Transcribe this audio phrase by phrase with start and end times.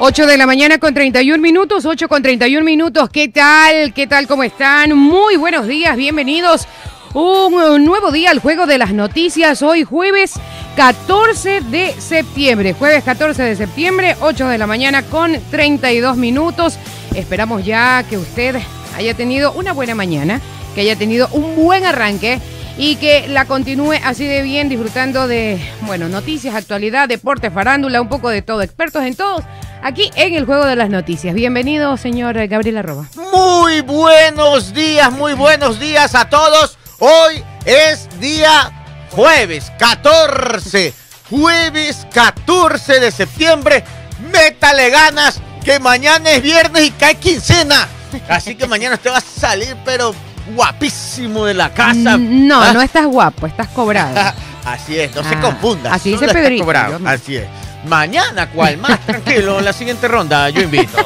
[0.00, 3.10] 8 de la mañana con 31 minutos, 8 con 31 minutos.
[3.10, 3.92] ¿Qué tal?
[3.92, 4.28] ¿Qué tal?
[4.28, 4.96] ¿Cómo están?
[4.96, 6.68] Muy buenos días, bienvenidos.
[7.14, 9.60] Un nuevo día al juego de las noticias.
[9.60, 10.34] Hoy jueves
[10.76, 12.74] 14 de septiembre.
[12.74, 16.78] Jueves 14 de septiembre, 8 de la mañana con 32 minutos.
[17.16, 18.54] Esperamos ya que usted
[18.96, 20.40] haya tenido una buena mañana,
[20.76, 22.38] que haya tenido un buen arranque
[22.76, 28.08] y que la continúe así de bien disfrutando de, bueno, noticias, actualidad, deporte, farándula, un
[28.08, 29.42] poco de todo, expertos en todos,
[29.82, 31.34] aquí en el Juego de las Noticias.
[31.34, 33.08] Bienvenido, señor Gabriel Arroba.
[33.32, 36.78] Muy buenos días, muy buenos días a todos.
[36.98, 38.72] Hoy es día
[39.10, 40.92] jueves 14,
[41.30, 43.84] jueves 14 de septiembre.
[44.32, 47.88] Métale ganas, que mañana es viernes y cae quincena.
[48.28, 50.14] Así que mañana usted va a salir, pero
[50.54, 52.16] guapísimo de la casa.
[52.18, 52.72] No, ¿Ah?
[52.72, 54.18] no estás guapo, estás cobrado.
[54.64, 55.94] así es, no se ah, confunda.
[55.94, 56.66] Así dice Pedrito.
[57.04, 57.46] Así es.
[57.84, 59.00] Mañana, ¿cuál más?
[59.06, 60.98] Tranquilo, en la siguiente ronda yo invito.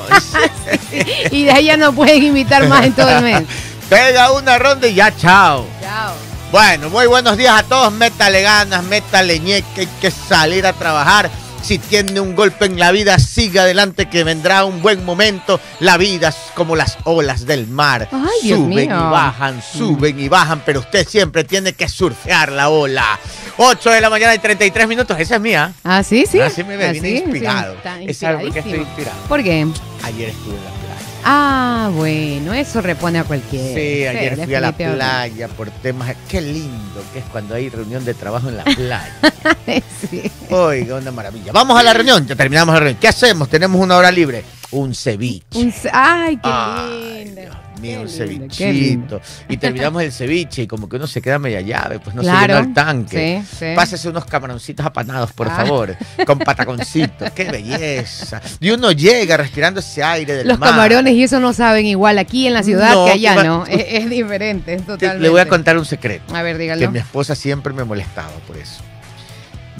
[1.30, 3.42] y de ahí ya no pueden invitar más en todo el mes.
[3.88, 5.66] Pega una ronda y ya, chao.
[5.80, 6.14] Chao.
[6.50, 7.92] Bueno, muy buenos días a todos.
[7.92, 11.30] Métale ganas, métale ñeque, hay que salir a trabajar.
[11.62, 15.60] Si tiene un golpe en la vida, siga adelante que vendrá un buen momento.
[15.78, 18.08] La vida es como las olas del mar.
[18.42, 23.18] suben y bajan, suben y bajan, pero usted siempre tiene que surfear la ola.
[23.58, 25.72] 8 de la mañana y 33 minutos, esa es mía.
[25.84, 26.40] Ah, sí, sí.
[26.40, 27.76] Así me vine inspirado.
[28.00, 29.18] es algo que estoy inspirado.
[29.28, 29.66] ¿Por qué?
[30.02, 30.81] Ayer estuve en la
[31.24, 33.74] Ah, bueno, eso repone a cualquiera.
[33.74, 36.14] Sí, ayer fui a la playa por temas.
[36.28, 39.14] Qué lindo que es cuando hay reunión de trabajo en la playa.
[40.10, 40.30] sí.
[40.50, 41.52] Oiga, una maravilla.
[41.52, 43.00] Vamos a la reunión, ya terminamos la reunión.
[43.00, 43.48] ¿Qué hacemos?
[43.48, 44.44] Tenemos una hora libre.
[44.72, 45.72] Un ceviche.
[45.92, 49.20] Ay, qué lindo un cevichito.
[49.48, 52.30] Y terminamos el ceviche y como que uno se queda media llave, pues no se
[52.30, 53.42] llena el tanque.
[53.74, 55.56] Pásese unos camaroncitos apanados, por ah.
[55.56, 57.30] favor, con pataconcitos.
[57.32, 58.40] ¡Qué belleza!
[58.60, 62.46] Y uno llega respirando ese aire del Los camarones y eso no saben igual aquí
[62.46, 63.64] en la ciudad que allá, ¿no?
[63.72, 65.22] Es, diferente, es totalmente.
[65.22, 66.34] Le voy a contar un secreto.
[66.34, 66.80] A ver, dígalo.
[66.80, 68.82] Que mi esposa siempre me molestaba por eso.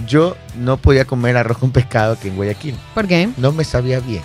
[0.06, 2.76] Yo no podía comer arroz con pescado aquí en Guayaquil.
[2.94, 3.28] ¿Por qué?
[3.36, 4.22] No me sabía bien.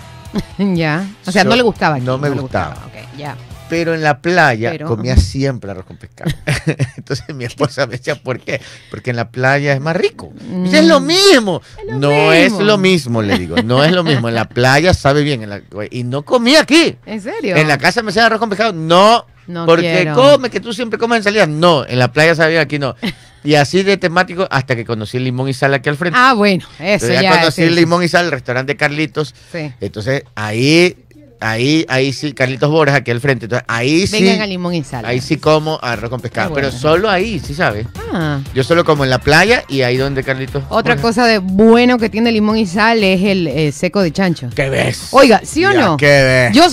[0.76, 1.06] ya.
[1.26, 1.98] O sea, no le gustaba.
[1.98, 2.76] no me gustaba.
[3.16, 3.36] ya.
[3.68, 6.30] Pero en la playa comía siempre arroz con pescado.
[6.96, 8.60] Entonces mi esposa me decía, ¿por qué?
[8.90, 10.32] Porque en la playa es más rico.
[10.72, 11.06] es lo mm.
[11.06, 11.62] mismo.
[11.92, 13.56] no es lo mismo, le digo.
[13.62, 14.28] No es lo mismo.
[14.28, 15.48] En la playa sabe bien.
[15.90, 16.96] y no comía aquí.
[17.06, 17.56] ¿En serio?
[17.56, 18.72] En la casa me hacían arroz con pescado.
[18.72, 19.26] No.
[19.46, 21.46] No porque come, que tú siempre comes en salida.
[21.46, 22.94] No, en la playa sabía aquí no.
[23.42, 26.18] Y así de temático hasta que conocí el limón y sal aquí al frente.
[26.20, 27.22] Ah, bueno, eso ya.
[27.22, 29.34] ya conocí el limón y sal, el restaurante Carlitos.
[29.50, 29.72] Sí.
[29.80, 30.96] Entonces ahí
[31.40, 33.46] Ahí, ahí sí, Carlitos Borges, aquí al frente.
[33.46, 34.22] Entonces, ahí sí.
[34.22, 35.04] Vengan a limón y sal.
[35.04, 36.52] Ahí sí como arroz con pescado.
[36.52, 37.86] Pero solo ahí, ¿sí sabes?
[38.12, 38.40] Ah.
[38.54, 40.64] Yo solo como en la playa y ahí donde Carlitos.
[40.68, 44.48] Otra cosa de bueno que tiene limón y sal es el eh, seco de chancho.
[44.54, 45.08] ¿Qué ves?
[45.12, 45.96] Oiga, ¿sí o no?
[45.96, 46.56] ¿Qué ves?
[46.56, 46.68] Yo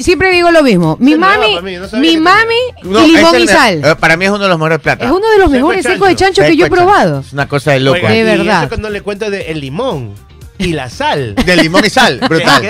[0.00, 0.96] siempre digo lo mismo.
[0.98, 1.60] Mi mami,
[1.94, 3.82] mi mami y limón y sal.
[3.84, 5.06] Eh, para mí es uno de los mejores platos.
[5.06, 7.20] Es uno de los mejores secos de chancho que yo he probado.
[7.20, 8.06] Es una cosa de loco.
[8.06, 8.60] de verdad.
[8.60, 10.14] eso cuando le cuento de el limón
[10.58, 11.34] y la sal.
[11.34, 12.62] De limón y sal, brutal.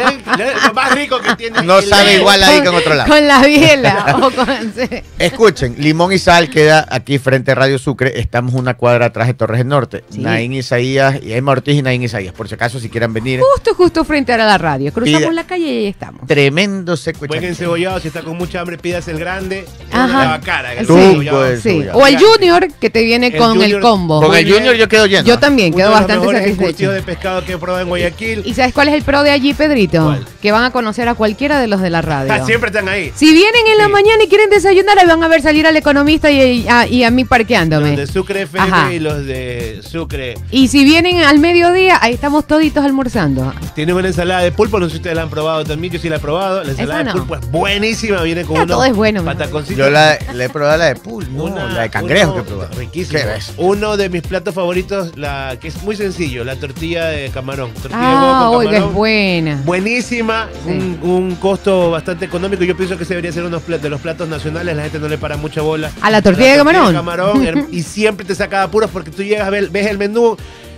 [0.67, 1.63] lo más rico que tiene.
[1.63, 3.11] No sabe igual ahí que en otro lado.
[3.11, 4.33] Con la biela.
[5.19, 8.21] Escuchen, limón y sal queda aquí frente a Radio Sucre.
[8.21, 10.05] Estamos una cuadra atrás de Torres del Norte.
[10.17, 12.33] Naín Isaías, y Emma Ortiz y Naín Isaías.
[12.33, 13.41] Por si acaso, si quieran venir.
[13.41, 14.93] Justo, justo frente a la radio.
[14.93, 16.27] Cruzamos la calle y ahí estamos.
[16.27, 17.27] Tremendo seco.
[17.27, 19.67] Buen encebollado, si está con mucha hambre, pidas el grande.
[19.93, 20.25] Ajá.
[20.33, 20.71] La cara.
[21.61, 24.21] sí, O el Junior, que te viene con el combo.
[24.21, 25.27] Con el Junior yo quedo lleno.
[25.27, 26.93] Yo también, quedo bastante satisfecho.
[26.93, 28.43] de pescado que he probado en Guayaquil.
[28.45, 30.17] ¿Y sabes cuál es el pro de allí, Pedrito?
[30.41, 32.33] Que van a conocer a cualquiera de los de la radio.
[32.33, 33.13] Ah, siempre están ahí.
[33.15, 36.31] Si vienen en la mañana y quieren desayunar, ahí van a ver salir al economista
[36.31, 37.97] y, a, mí parqueándome.
[37.97, 40.35] Los de Sucre FM y los de Sucre.
[40.51, 43.53] Y si vienen al mediodía, ahí estamos toditos almorzando.
[43.75, 46.09] Tiene una ensalada de pulpo, no sé si ustedes la han probado también, yo sí
[46.09, 46.63] la he probado.
[46.63, 49.25] La ensalada de pulpo es buenísima, viene con unos todo es bueno.
[49.77, 52.77] Yo la, he probado la de pulpo, la de cangrejo que he probado.
[52.77, 53.21] Riquísima.
[53.57, 57.66] Uno de mis platos favoritos, la que es muy sencillo, la tortilla de camarón.
[57.75, 59.63] Tortilla ah, oiga, es buena.
[59.65, 62.65] Buenísima, un, costo bastante económico.
[62.65, 64.77] Yo pienso que ese debería ser uno de los platos nacionales.
[64.77, 65.91] La gente no le para mucha bola.
[66.01, 67.69] A la tortilla, de camarón.
[67.73, 70.37] y siempre te saca apuros porque tú llegas, ves el menú.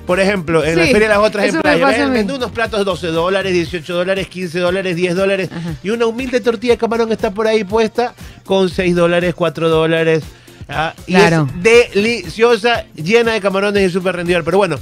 [0.08, 3.08] Por ejemplo, en la feria de las otras en playa, el menú, unos platos 12
[3.08, 5.50] dólares, 18 dólares, 15 dólares, 10 dólares.
[5.82, 8.14] Y una humilde tortilla de camarón está por ahí puesta
[8.46, 10.24] con 6 dólares, 4 dólares.
[10.66, 11.32] Ah, y es
[11.62, 14.44] deliciosa, llena de camarones y súper rendidor.
[14.44, 14.78] Pero bueno,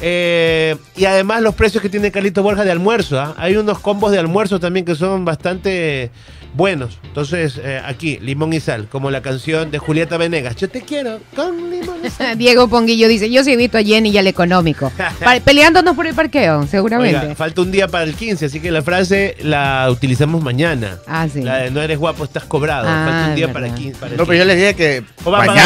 [0.00, 3.20] Eh, y además los precios que tiene Carlitos Borja de almuerzo.
[3.20, 3.34] ¿ah?
[3.36, 6.10] Hay unos combos de almuerzo también que son bastante
[6.54, 6.98] buenos.
[7.04, 10.56] Entonces, eh, aquí, limón y sal, como la canción de Julieta Venegas.
[10.56, 12.36] Yo te quiero con limón y sal.
[12.38, 14.92] Diego Ponguillo dice, yo sí he visto a Jenny y al económico.
[15.44, 17.34] peleándonos por el parqueo, seguramente.
[17.34, 20.98] falta un día para el 15, así que la frase la utilizamos mañana.
[21.06, 21.42] Ah, sí.
[21.42, 22.86] La de no eres guapo, estás cobrado.
[22.88, 24.16] Ah, falta un día para el 15.
[24.16, 25.62] no, pero yo les dije que mañana.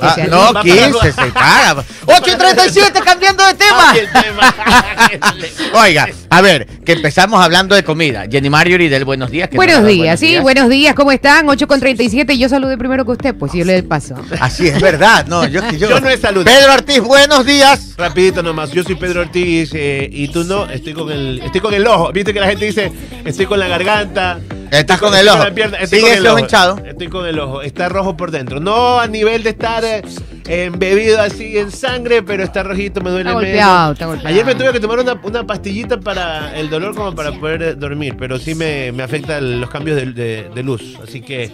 [0.00, 1.84] Ah, no, 15, se caga.
[2.06, 3.94] 8 y 37, cambiando de tema.
[5.82, 8.24] Oiga, a ver, que empezamos hablando de comida.
[8.30, 9.50] Jenny Marjorie del Buenos Días.
[9.52, 11.48] Buenos días días, sí, buenos días, ¿cómo están?
[11.48, 14.14] 8 con 37, yo saludé primero que usted, pues yo le doy el paso.
[14.40, 16.56] Así es verdad, no, yo, yo, yo no he saludado.
[16.56, 17.94] Pedro Ortiz, buenos días.
[17.96, 21.74] Rapidito nomás, yo soy Pedro Ortiz eh, y tú no, estoy con el estoy con
[21.74, 22.12] el ojo.
[22.12, 22.92] Viste que la gente dice,
[23.24, 24.40] estoy con la garganta.
[24.70, 25.44] Estás con, el ojo.
[25.44, 26.78] estoy con el ojo hinchado.
[26.86, 28.58] Estoy con el ojo, está rojo por dentro.
[28.58, 30.02] No a nivel de estar eh,
[30.46, 34.28] embebido así en sangre, pero está rojito, me duele está golpeado, está golpeado.
[34.28, 38.16] Ayer me tuve que tomar una, una, pastillita para el dolor como para poder dormir,
[38.18, 40.98] pero sí me, me afecta los cambios de, de luz.
[41.02, 41.50] Así que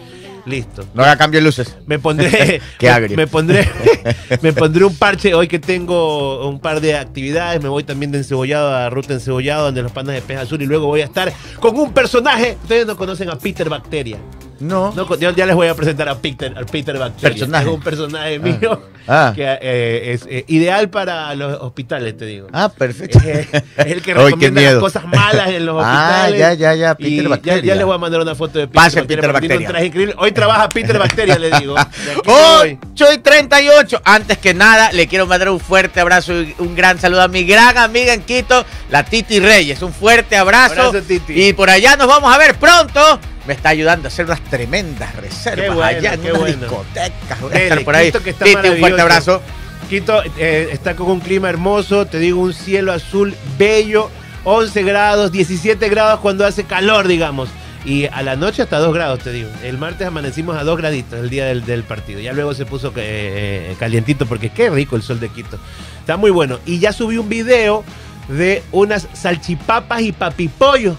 [0.48, 0.84] Listo.
[0.94, 1.76] No haga cambio de luces.
[1.86, 2.60] Me pondré.
[3.16, 3.68] me, pondré.
[4.42, 7.62] me pondré un parche hoy que tengo un par de actividades.
[7.62, 10.62] Me voy también de encebollado a ruta encebollado, donde los panas de pez azul.
[10.62, 12.56] Y luego voy a estar con un personaje.
[12.62, 14.18] Ustedes no conocen a Peter Bacteria.
[14.60, 14.92] No.
[15.18, 17.44] ya les voy a presentar a Peter, a Peter Bacteria.
[17.44, 18.38] Es un personaje ah.
[18.38, 19.32] mío ah.
[19.34, 22.48] que eh, es eh, ideal para los hospitales, te digo.
[22.52, 23.18] Ah, perfecto.
[23.18, 26.42] Es, el que recomienda las cosas malas en los ah, hospitales.
[26.42, 27.62] Ah, ya, ya, ya, Peter Bacteria.
[27.62, 30.14] Ya, les voy a mandar una foto de Peter Pase Peter Bacteria.
[30.18, 31.74] Hoy trabaja Peter Bacteria, le digo.
[32.26, 34.02] 8 y 38.
[34.04, 37.44] Antes que nada, le quiero mandar un fuerte abrazo y un gran saludo a mi
[37.44, 39.82] gran amiga en Quito, la Titi Reyes.
[39.82, 40.88] Un fuerte abrazo.
[40.88, 41.48] abrazo Titi.
[41.48, 45.14] Y por allá nos vamos a ver pronto me está ayudando a hacer unas tremendas
[45.16, 47.38] reservas allá en unas discotecas.
[47.82, 48.12] por ahí.
[48.12, 49.42] Titi, un fuerte abrazo.
[49.88, 54.10] Quito eh, está con un clima hermoso, te digo, un cielo azul bello,
[54.44, 57.48] 11 grados, 17 grados cuando hace calor, digamos.
[57.88, 59.48] Y a la noche hasta 2 grados, te digo.
[59.64, 62.20] El martes amanecimos a 2 graditos el día del, partido.
[62.20, 65.58] Ya luego se puso eh, calientito porque qué rico el sol de Quito.
[65.98, 66.58] Está muy bueno.
[66.66, 67.84] Y ya subí un video
[68.28, 70.96] de unas salchipapas y papipollos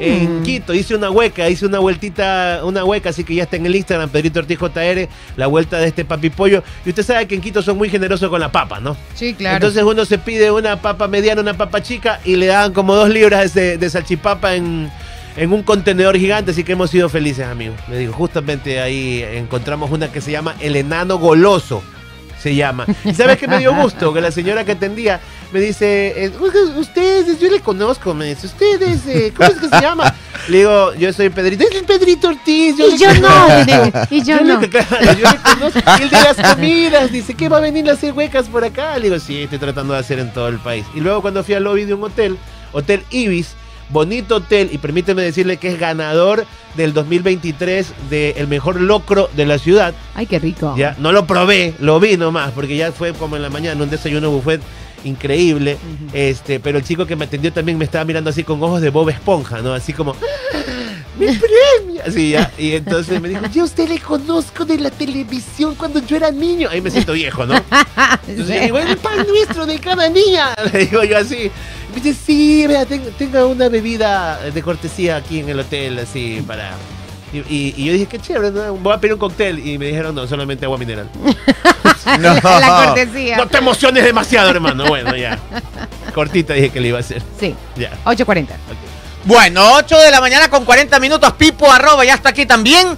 [0.00, 0.42] en mm.
[0.42, 0.74] Quito.
[0.74, 4.10] Hice una hueca, hice una vueltita, una hueca, así que ya está en el Instagram,
[4.10, 6.64] Pedrito Ortiz JR, la vuelta de este papi pollo.
[6.84, 8.96] Y usted sabe que en Quito son muy generosos con la papa, ¿no?
[9.14, 9.58] Sí, claro.
[9.58, 13.10] Entonces uno se pide una papa mediana, una papa chica y le dan como dos
[13.10, 14.90] libras de, de salchipapa en,
[15.36, 17.78] en un contenedor gigante, así que hemos sido felices, amigos.
[17.88, 21.82] Le digo, justamente ahí encontramos una que se llama El Enano Goloso
[22.46, 22.86] se llama.
[23.04, 24.12] ¿Y sabes qué me dio gusto?
[24.12, 25.20] Que la señora que atendía
[25.52, 26.32] me dice, eh,
[26.76, 30.14] ustedes, yo le conozco, me dice, ustedes, eh, ¿cómo es que se llama?
[30.48, 32.76] Le digo, yo soy Pedrito, es el Pedrito Ortiz.
[32.78, 33.48] y yo no,
[34.10, 34.60] y yo, no.
[34.60, 35.80] yo le conozco.
[35.98, 38.96] Y el de las comidas, dice, ¿qué va a venir a hacer huecas por acá?
[38.98, 40.84] Le digo, sí, estoy tratando de hacer en todo el país.
[40.94, 42.38] Y luego cuando fui al lobby de un hotel,
[42.72, 43.54] Hotel Ibis,
[43.90, 46.46] bonito hotel y permíteme decirle que es ganador
[46.76, 49.94] del 2023 del el mejor locro de la ciudad.
[50.14, 50.74] Ay, qué rico.
[50.76, 53.90] Ya, no lo probé, lo vi nomás, porque ya fue como en la mañana un
[53.90, 54.60] desayuno buffet
[55.04, 55.78] increíble.
[56.12, 58.90] Este, pero el chico que me atendió también me estaba mirando así con ojos de
[58.90, 59.72] Bob Esponja, ¿no?
[59.72, 60.14] Así como
[61.18, 62.02] ¡Mi premio!
[62.06, 62.50] Así ya.
[62.58, 66.30] Y entonces me dijo, yo a usted le conozco de la televisión cuando yo era
[66.30, 66.68] niño.
[66.70, 67.54] Ahí me siento viejo, ¿no?
[68.28, 70.54] Entonces digo, el pan nuestro de cada niña.
[70.72, 71.50] Le digo yo así.
[71.96, 76.74] Dice, sí, vea, tenga una bebida de cortesía aquí en el hotel, así, para...
[77.32, 79.66] Y, yo dije, qué chévere, voy a pedir un cóctel.
[79.66, 81.08] Y me dijeron, no, solamente agua mineral.
[82.20, 82.34] no.
[82.42, 83.38] La cortesía.
[83.38, 84.86] No te emociones demasiado, hermano.
[84.86, 85.38] Bueno, ya.
[86.14, 87.22] Cortita dije que le iba a hacer.
[87.40, 87.54] Sí.
[87.76, 87.92] Ya.
[88.04, 88.48] 8.40.
[89.24, 91.32] Bueno, 8 de la mañana con 40 minutos.
[91.32, 92.96] Pipo arroba ya está aquí también.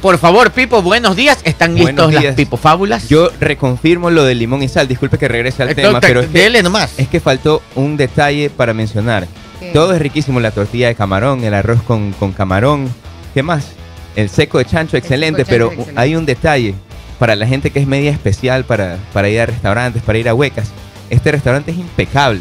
[0.00, 1.40] Por favor, Pipo, buenos días.
[1.44, 3.08] ¿Están listos las Pipo Fábulas?
[3.08, 4.88] Yo reconfirmo lo del limón y sal.
[4.88, 6.98] Disculpe que regrese al tema, pero es que, nomás.
[6.98, 9.28] es que faltó un detalle para mencionar.
[9.74, 12.88] Todo es riquísimo, la tortilla de camarón, el arroz con, camarón.
[13.34, 13.72] ¿Qué más?
[14.16, 16.74] El seco de chancho, excelente, pero hay un detalle
[17.18, 20.34] para la gente que es media especial para, para ir a restaurantes, para ir a
[20.34, 20.70] huecas.
[21.10, 22.40] Este restaurante es impecable.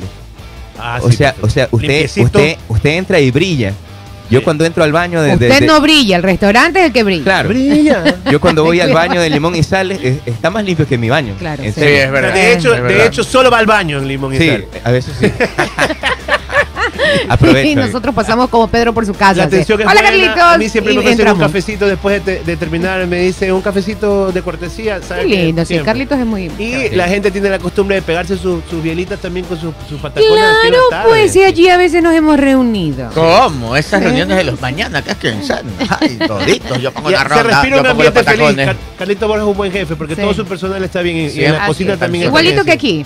[0.78, 3.74] Ah, o, sea, o sea, usted, usted, usted entra y brilla.
[4.30, 5.34] Yo cuando entro al baño de...
[5.34, 7.24] Usted no brilla, el restaurante es el que brilla.
[7.24, 7.50] Claro.
[7.50, 8.04] Brilla.
[8.32, 11.36] Yo cuando voy al baño de limón y sal, está más limpio que mi baño.
[11.40, 11.64] Claro.
[11.64, 12.34] Sí, es verdad.
[12.34, 14.66] De hecho, de hecho, solo va al baño en limón y sí, sal.
[14.84, 15.32] a veces sí.
[17.64, 19.36] y nosotros pasamos como Pedro por su casa.
[19.36, 20.40] La atención Hola, Carlitos.
[20.40, 23.06] A mí siempre me ofrecen un cafecito después de, terminar.
[23.08, 25.00] Me dice un cafecito de cortesía.
[25.00, 26.52] Qué lindo, sí, Carlitos es muy.
[26.58, 30.44] Y la gente tiene la costumbre de pegarse sus bielitas también con sus su patacones.
[30.90, 33.10] Claro, pues, y allí a veces nos hemos reunido.
[33.14, 33.76] ¿Cómo?
[33.76, 35.34] Esas reuniones de los mañana, ¿qué es que
[36.00, 38.58] Ay, toditos, yo pongo la ronda, Se respira un ambiente feliz.
[38.98, 41.66] Carlitos Borges es un buen jefe porque todo su personal está bien y, en la
[41.68, 43.06] cocina también está Igualito que aquí.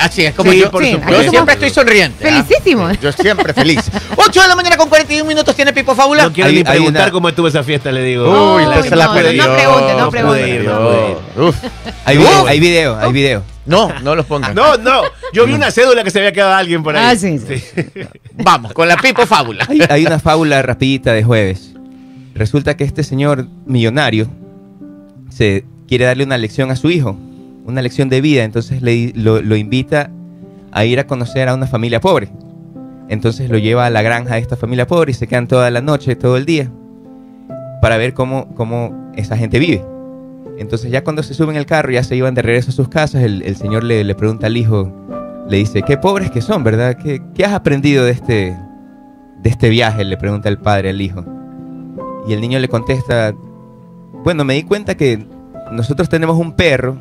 [0.00, 0.70] Así es, como yo.
[0.70, 2.28] yo siempre estoy sonriente.
[2.28, 2.44] ¿ah?
[2.44, 2.90] Felicísimo.
[2.92, 3.90] Yo siempre feliz.
[4.16, 6.24] 8 de la mañana con 41 minutos tiene Pipo Fábula.
[6.24, 8.56] No quiero ni preguntar cómo estuvo esa fiesta, le digo.
[8.56, 9.46] Uy, se la perdió.
[9.46, 11.18] No pregunte, no pregunte.
[12.04, 13.42] Hay video, hay video, hay video.
[13.66, 14.54] No, no los pongan.
[14.54, 15.02] No, no.
[15.32, 17.04] Yo vi una cédula que se había quedado alguien por ahí.
[17.04, 17.38] Ah, sí.
[17.38, 17.62] sí.
[18.32, 19.64] Vamos, con la Pipo Fábula.
[19.68, 21.72] Hay, hay una fábula rapidita de jueves.
[22.34, 24.28] Resulta que este señor millonario
[25.30, 27.18] se quiere darle una lección a su hijo,
[27.64, 30.10] una lección de vida, entonces le, lo, invita
[30.72, 32.30] a ir a conocer a una familia pobre.
[33.10, 35.80] Entonces lo lleva a la granja de esta familia pobre y se quedan toda la
[35.80, 36.70] noche, todo el día,
[37.82, 39.84] para ver cómo, cómo esa gente vive.
[40.58, 43.24] Entonces ya cuando se suben el carro, ya se iban de regreso a sus casas,
[43.24, 44.92] el, señor le, pregunta al hijo,
[45.48, 46.96] le dice, qué pobres que son, ¿verdad?
[47.02, 48.56] ¿Qué, ¿Qué, has aprendido de este,
[49.42, 50.04] de este viaje?
[50.04, 51.24] Le pregunta el padre al hijo.
[52.28, 53.34] Y el niño le contesta,
[54.22, 55.26] bueno, me di cuenta que
[55.72, 56.96] nosotros tenemos un perro,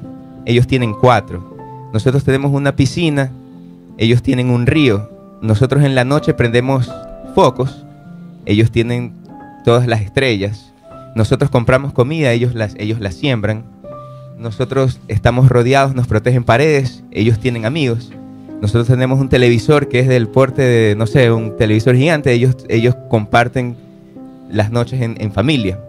[0.45, 1.55] ellos tienen cuatro.
[1.93, 3.31] Nosotros tenemos una piscina,
[3.99, 5.18] ellos tienen un río.
[5.41, 6.91] Nosotros en la noche prendemos
[7.33, 7.85] focos,
[8.45, 9.13] ellos tienen
[9.63, 10.73] todas las estrellas.
[11.15, 13.63] Nosotros compramos comida, ellos las, ellos siembran.
[14.37, 18.11] Nosotros estamos rodeados, nos protegen paredes, ellos tienen amigos.
[18.61, 22.57] Nosotros tenemos un televisor que es del porte de, no sé, un televisor gigante, ellos,
[22.67, 23.75] ellos comparten
[24.49, 25.79] las noches en, familia.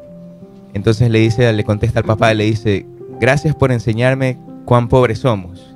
[0.73, 2.87] Entonces le dice, le contesta al papá, le dice,
[3.21, 5.75] gracias por enseñarme cuán pobres somos.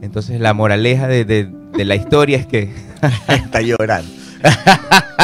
[0.00, 2.72] Entonces la moraleja de, la historia es que...
[3.28, 4.10] Está llorando.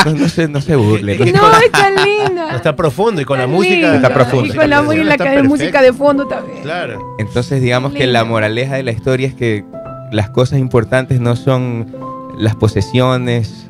[0.07, 1.19] No, se, no se burle.
[1.31, 2.57] No, está linda.
[2.57, 3.97] Está profundo y con la música.
[3.97, 4.47] Está profundo.
[4.47, 6.63] Y con la, música de fondo también.
[6.63, 7.17] Claro.
[7.19, 9.63] Entonces digamos que la moraleja de la historia es que
[10.11, 11.95] las cosas importantes no son
[12.39, 13.69] las posesiones,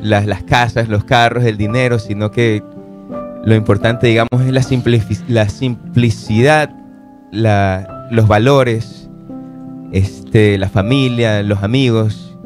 [0.00, 2.62] las, las casas, los carros, el dinero, sino que
[3.44, 4.64] lo importante, digamos, es la,
[5.28, 6.70] la simplicidad,
[7.32, 9.03] la, los valores,
[9.94, 12.36] este, la familia, los amigos.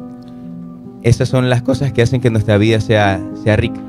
[1.01, 3.81] Esas son las cosas que hacen que nuestra vida sea, sea rica.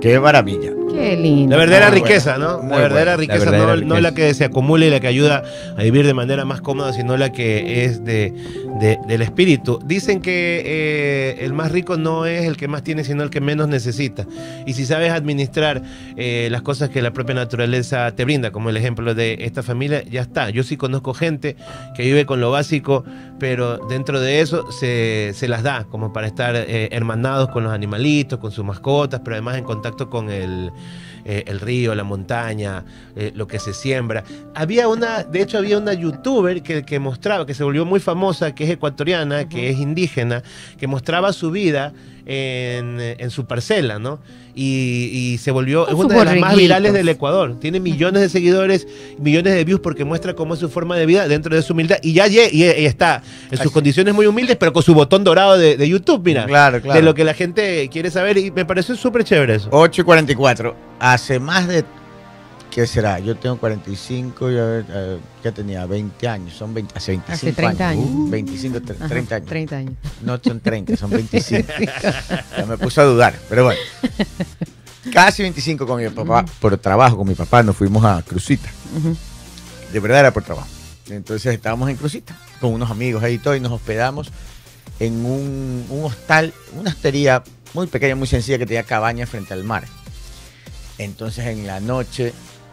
[0.00, 0.72] Qué maravilla.
[0.92, 1.56] Qué lindo.
[1.56, 2.62] La verdadera riqueza, ¿no?
[2.62, 5.42] la verdadera riqueza, no, la que se acumula y la que ayuda
[5.76, 8.32] a vivir de manera más cómoda, sino la que es de,
[9.06, 9.78] del espíritu.
[9.84, 13.40] Dicen que eh, el más rico no es el que más tiene, sino el que
[13.40, 14.26] menos necesita.
[14.66, 15.82] Y si sabes administrar
[16.16, 20.02] eh, las cosas que la propia naturaleza te brinda, como el ejemplo de esta familia,
[20.04, 20.50] ya está.
[20.50, 21.56] Yo sí conozco gente
[21.94, 23.04] que vive con lo básico,
[23.38, 28.38] pero dentro de eso se, las da, como para estar eh, hermanados con los animalitos,
[28.38, 30.70] con sus mascotas, pero además en contacto con el
[31.24, 32.84] eh, el río, la montaña,
[33.14, 34.24] eh, lo que se siembra.
[34.54, 38.54] Había una, de hecho había una youtuber que, que mostraba, que se volvió muy famosa,
[38.54, 40.42] que es ecuatoriana, que es indígena,
[40.78, 41.92] que mostraba su vida
[42.26, 44.20] en, su parcela, ¿no?
[44.54, 47.58] Y, se volvió, es una de las más virales del Ecuador.
[47.58, 48.86] Tiene millones de seguidores,
[49.18, 51.98] millones de views porque muestra cómo es su forma de vida dentro de su humildad.
[52.02, 55.88] Y ya y, está en sus condiciones muy humildes, pero con su botón dorado de,
[55.88, 56.46] YouTube, mira.
[56.46, 56.98] Claro, claro.
[56.98, 59.68] De lo que la gente quiere saber y me pareció súper chévere eso.
[59.70, 60.76] 8 y 44.
[60.98, 61.84] Hace más de
[62.72, 63.18] ¿Qué será?
[63.18, 64.82] Yo tengo 45, ya,
[65.44, 68.30] ya tenía 20 años, son 20, hace 25 hace 30 años.
[68.30, 69.46] 25, 30 años.
[69.46, 69.94] 30 años.
[70.22, 71.68] No son 30, son 25.
[72.56, 73.80] ya me puse a dudar, pero bueno.
[75.12, 78.70] Casi 25 con mi papá, por trabajo con mi papá, nos fuimos a Crucita.
[79.92, 80.68] De verdad era por trabajo.
[81.10, 84.30] Entonces estábamos en Crucita con unos amigos ahí y todo y nos hospedamos
[84.98, 87.42] en un, un hostal, una hostería
[87.74, 89.84] muy pequeña, muy sencilla que tenía cabaña frente al mar.
[90.96, 92.32] Entonces en la noche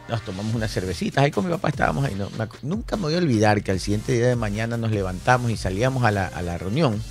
[0.09, 1.23] nos tomamos unas cervecitas.
[1.23, 2.17] Ahí con mi papá estábamos ahí.
[2.63, 6.03] nunca me voy a olvidar que al siguiente día de mañana nos levantamos y salíamos
[6.03, 7.01] a la, reunión,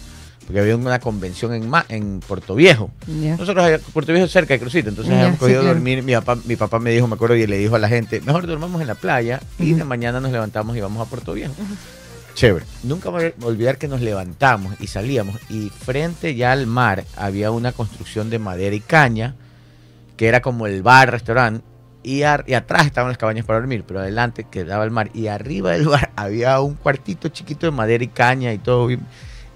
[0.45, 2.91] porque había una convención en, en Puerto Viejo.
[3.07, 6.03] Nosotros, Puerto Viejo cerca de Crucita, entonces habíamos podido dormir.
[6.03, 8.47] Mi papá, mi papá me dijo, me acuerdo, y le dijo a la gente, mejor
[8.47, 11.55] dormamos en la playa y de mañana nos levantamos y vamos a Puerto Viejo.
[12.35, 12.67] Chévere.
[12.85, 17.05] Nunca me voy a olvidar que nos levantamos y salíamos y frente ya al mar
[17.17, 19.35] había una construcción de madera y caña
[20.17, 21.65] que era como el bar, restaurante,
[22.03, 25.11] y, atrás estaban las cabañas para dormir, pero adelante quedaba el mar.
[25.15, 28.91] Y arriba del bar había un cuartito chiquito de madera y caña y todo.
[28.91, 28.99] Y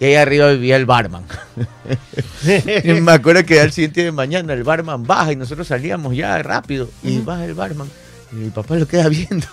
[0.01, 1.25] ahí arriba vivía el barman.
[2.85, 6.37] y me acuerdo que al siguiente de mañana el barman baja y nosotros salíamos ya
[6.43, 6.89] rápido.
[7.03, 7.89] Y baja el barman.
[8.33, 9.47] Y mi papá lo queda viendo.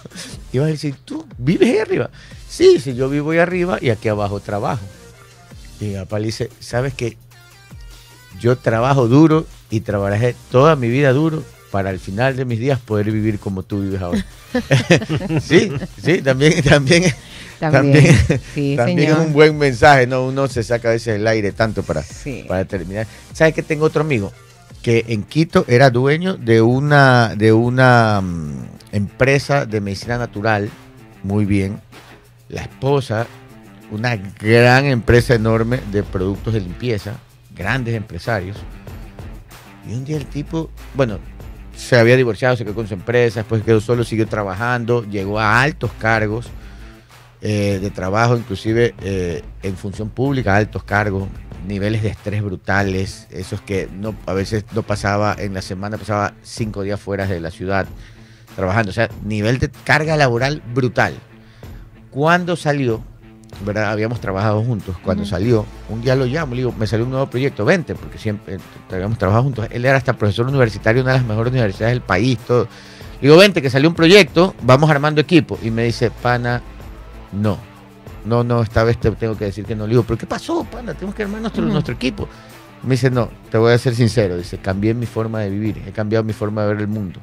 [0.51, 2.09] Y va a decir, ¿tú vives ahí arriba?
[2.47, 4.83] Sí, sí, yo vivo ahí arriba y aquí abajo trabajo.
[5.79, 7.17] Y mi papá le dice, ¿sabes qué?
[8.39, 12.79] yo trabajo duro y trabajé toda mi vida duro para al final de mis días
[12.79, 14.25] poder vivir como tú vives ahora.
[15.41, 15.71] sí,
[16.03, 17.03] sí, también, también,
[17.59, 18.15] también,
[18.77, 20.25] también, es un buen mensaje, ¿no?
[20.25, 22.03] Uno se saca a veces el aire tanto para,
[22.47, 23.07] para terminar.
[23.33, 24.31] ¿Sabes que tengo otro amigo?
[24.81, 30.69] Que en Quito era dueño de una, de una mm, empresa de medicina natural,
[31.23, 31.81] muy bien.
[32.47, 33.27] La esposa,
[33.91, 37.13] una gran empresa enorme de productos de limpieza,
[37.55, 38.57] grandes empresarios.
[39.87, 41.19] Y un día el tipo, bueno,
[41.79, 45.61] se había divorciado, se quedó con su empresa, después quedó solo, siguió trabajando, llegó a
[45.61, 46.47] altos cargos
[47.41, 51.29] eh, de trabajo, inclusive eh, en función pública, altos cargos,
[51.65, 56.33] niveles de estrés brutales, esos que no, a veces no pasaba en la semana, pasaba
[56.43, 57.87] cinco días fuera de la ciudad
[58.57, 61.13] trabajando, o sea, nivel de carga laboral brutal.
[62.11, 63.01] Cuando salió,
[63.65, 63.91] ¿verdad?
[63.91, 64.95] Habíamos trabajado juntos.
[65.03, 68.17] Cuando salió, un día lo llamo, le digo, me salió un nuevo proyecto, vente, porque
[68.17, 68.57] siempre
[68.91, 69.67] habíamos trabajado juntos.
[69.71, 72.67] Él era hasta profesor universitario una de las mejores universidades del país, todo.
[73.21, 75.59] Le digo, vente, que salió un proyecto, vamos armando equipo.
[75.61, 76.61] Y me dice, pana,
[77.33, 77.57] no.
[78.25, 79.85] No, no, esta vez te tengo que decir que no.
[79.85, 80.93] Le digo, ¿pero qué pasó, pana?
[80.93, 82.27] Tenemos que armar nuestro, nuestro equipo.
[82.83, 84.37] Me dice, no, te voy a ser sincero.
[84.37, 87.19] Dice, cambié mi forma de vivir, he cambiado mi forma de ver el mundo.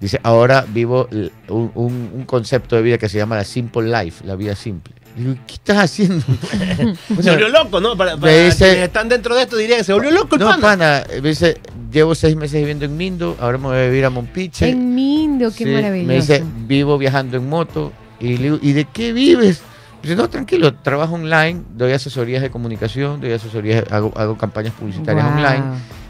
[0.00, 1.08] Dice, ahora vivo
[1.48, 4.94] un, un concepto de vida que se llama la simple life, la vida simple.
[5.14, 6.24] ¿Qué estás haciendo?
[7.20, 7.96] se volvió loco, ¿no?
[7.96, 11.04] Para, dice, están dentro de esto dirían, se volvió loco el no, pana.
[11.22, 14.70] Me dice, llevo seis meses viviendo en Mindo, ahora me voy a vivir a Monpiche.
[14.70, 16.08] En Mindo, qué maravilloso.
[16.08, 17.92] Me dice, vivo viajando en moto.
[18.20, 19.62] Y le digo, ¿y de qué vives?
[20.02, 25.26] Dice, no, tranquilo, trabajo online, doy asesorías de comunicación, doy asesorías, hago, hago campañas publicitarias
[25.26, 25.62] online.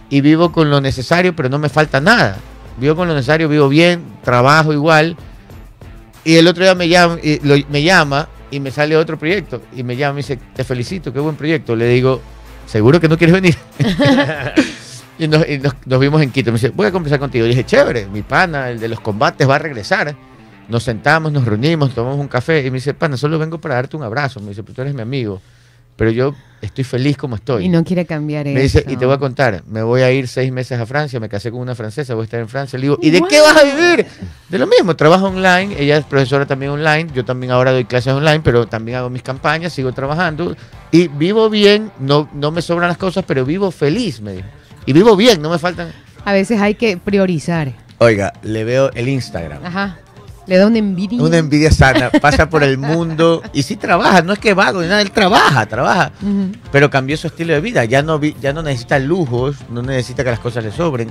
[0.08, 2.36] Y vivo con lo necesario, pero no me falta nada.
[2.78, 5.16] Vivo con lo necesario, vivo bien, trabajo igual.
[6.24, 9.82] Y el otro día me llama, y me llama y me sale otro proyecto y
[9.82, 11.74] me llama y me dice, te felicito, qué buen proyecto.
[11.74, 12.20] Le digo,
[12.66, 13.56] ¿seguro que no quieres venir?
[15.18, 15.44] y, nos,
[15.98, 16.52] vimos en Quito.
[16.52, 17.46] Me dice, voy a conversar contigo.
[17.46, 20.14] Y dije, chévere, mi pana, el de los combates, va a regresar.
[20.68, 23.96] Nos sentamos, nos reunimos, tomamos un café y me dice, pana, solo vengo para darte
[23.96, 24.38] un abrazo.
[24.40, 25.40] Me dice, pero tú eres mi amigo
[25.96, 27.64] pero yo estoy feliz como estoy.
[27.64, 30.28] Y no quiere cambiar me dice, y te voy a contar, me voy a ir
[30.28, 32.78] seis meses a Francia, me casé con una francesa, voy a estar en Francia.
[32.78, 34.06] Le digo, ¿y de qué vas a vivir?
[34.48, 38.12] De lo mismo, trabajo online, ella es profesora también online, yo también ahora doy clases
[38.12, 40.56] online, pero también hago mis campañas, sigo trabajando
[40.90, 44.48] y vivo bien, no, no me sobran las cosas, pero vivo feliz, me dijo.
[44.86, 45.92] Y vivo bien, no me faltan...
[46.24, 47.72] A veces hay que priorizar.
[47.98, 49.64] Oiga, le veo el Instagram.
[49.64, 49.98] Ajá.
[50.46, 51.22] Le da una envidia.
[51.22, 52.10] Una envidia sana.
[52.20, 55.66] Pasa por el mundo y sí trabaja, no es que vago ni nada, él trabaja,
[55.66, 56.12] trabaja.
[56.70, 57.84] Pero cambió su estilo de vida.
[57.84, 61.10] Ya no, ya no necesita lujos, no necesita que las cosas le sobren.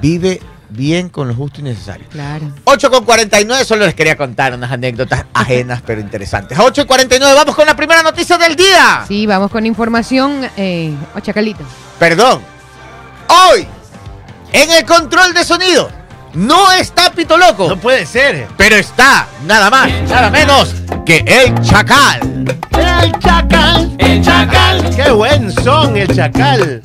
[0.00, 2.06] Vive bien con lo justo y necesario.
[2.10, 2.50] Claro.
[2.64, 6.58] 8 con 49, solo les quería contar unas anécdotas ajenas pero interesantes.
[6.58, 9.04] 8 y 49, vamos con la primera noticia del día.
[9.06, 10.48] Sí, vamos con información.
[10.56, 11.62] Eh, oh, Chacalito.
[11.98, 12.40] Perdón.
[13.28, 13.66] Hoy,
[14.52, 16.01] en el control de sonido
[16.34, 17.68] no está Pito Loco.
[17.68, 18.46] No puede ser.
[18.56, 22.20] Pero está nada más, nada menos que el Chacal.
[22.72, 23.94] El Chacal.
[23.98, 24.96] El Chacal.
[24.96, 26.82] Qué buen son el Chacal.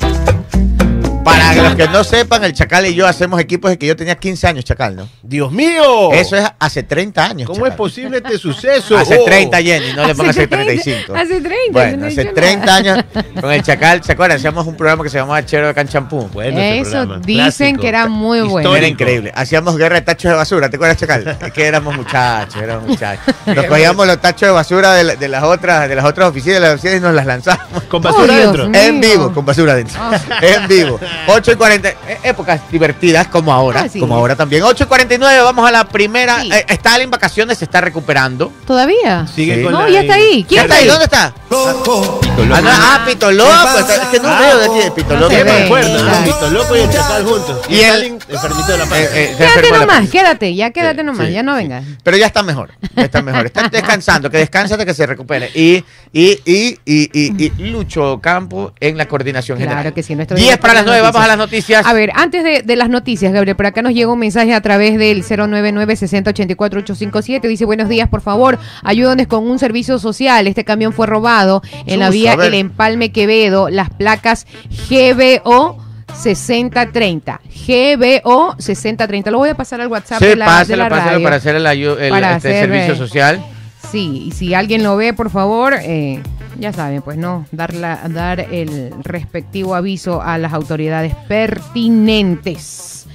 [1.27, 4.15] Para los que no sepan, el Chacal y yo hacemos equipos de que yo tenía
[4.15, 5.09] 15 años, Chacal, ¿no?
[5.21, 6.13] ¡Dios mío!
[6.13, 7.49] Eso es hace 30 años.
[7.49, 8.97] ¿Cómo es posible este suceso?
[8.97, 11.13] Hace 30, Jenny, no le pongas hace 35.
[11.13, 11.57] Hace 30.
[11.71, 12.99] Bueno, hace 30 años
[13.39, 14.37] con el Chacal, ¿se acuerdan?
[14.37, 16.29] Hacíamos un programa que se llamaba Chero de Canchampú.
[16.33, 18.75] Bueno, Eso dicen que era muy bueno.
[18.75, 19.31] Era increíble.
[19.35, 21.37] Hacíamos guerra de tachos de basura, ¿te acuerdas, Chacal?
[21.41, 23.35] Es que éramos muchachos, éramos muchachos.
[23.45, 26.73] Nos cogíamos los tachos de basura de, las otras de las otras oficinas, de las
[26.75, 27.83] oficinas y nos las lanzábamos.
[27.83, 28.69] Con basura oh, dentro.
[28.73, 29.99] En vivo, con basura dentro.
[30.01, 30.45] Oh.
[30.45, 30.99] En vivo.
[31.27, 31.89] 8 y 40.
[31.89, 34.63] Eh, épocas divertidas como ahora, ah, como ahora también.
[34.63, 36.43] 8.49, vamos a la primera.
[36.43, 38.51] Eh, está en vacaciones, se está recuperando.
[38.65, 39.27] ¿Todavía?
[39.27, 40.45] Sigue con No, ya está ahí.
[40.47, 40.87] ¿Quién está ahí?
[40.87, 41.33] ¿Dónde está?
[41.49, 43.79] Ah, Pito Loco.
[43.79, 45.29] Es que no veo de aquí de Pito Loco.
[45.29, 47.61] Pito Loco y el Chacal juntos.
[47.69, 49.19] Y, el enfermito de la panza.
[49.19, 51.83] Eh, quédate nomás, quédate, ya quédate nomás, ya no vengas.
[52.03, 53.45] Pero ya está mejor, ya está mejor.
[53.45, 55.49] Está descansando, que descansa de que se recupere.
[55.53, 59.81] Y, y, y, y, y, Lucho Campo en la coordinación general.
[59.81, 61.85] Claro que sí, nuestro 10 para las 9, vamos a las noticias.
[61.85, 64.97] A ver, antes de, las noticias, Gabriel, por acá nos llega un mensaje a través
[64.97, 70.47] del 099 6084 857 Dice, buenos días, por favor, ayúdanos con un servicio social.
[70.47, 71.36] Este camión fue robado
[71.85, 74.47] en la vía El Empalme Quevedo, las placas
[74.89, 75.77] GBO
[76.15, 77.41] 6030.
[77.67, 79.31] GBO 6030.
[79.31, 82.97] Lo voy a pasar al WhatsApp de la, radio para hacer el, este servicio eh,
[82.97, 83.45] social.
[83.91, 86.21] Sí, y si alguien lo ve, por favor, eh,
[86.59, 87.73] ya saben, pues no, dar,
[88.09, 93.05] dar el respectivo aviso a las autoridades pertinentes.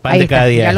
[0.00, 0.72] Pan de cada día.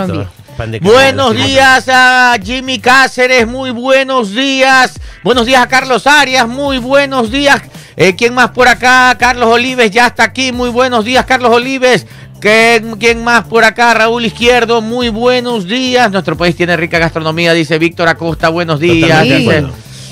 [0.80, 4.98] Buenos días a Jimmy Cáceres, muy buenos días.
[5.22, 7.62] Buenos días a Carlos Arias, muy buenos días.
[7.96, 9.16] Eh, ¿Quién más por acá?
[9.18, 10.52] Carlos Olives ya está aquí.
[10.52, 12.06] Muy buenos días, Carlos Olives.
[12.40, 13.94] ¿Quién más por acá?
[13.94, 16.10] Raúl Izquierdo, muy buenos días.
[16.10, 19.26] Nuestro país tiene rica gastronomía, dice Víctor Acosta, buenos días.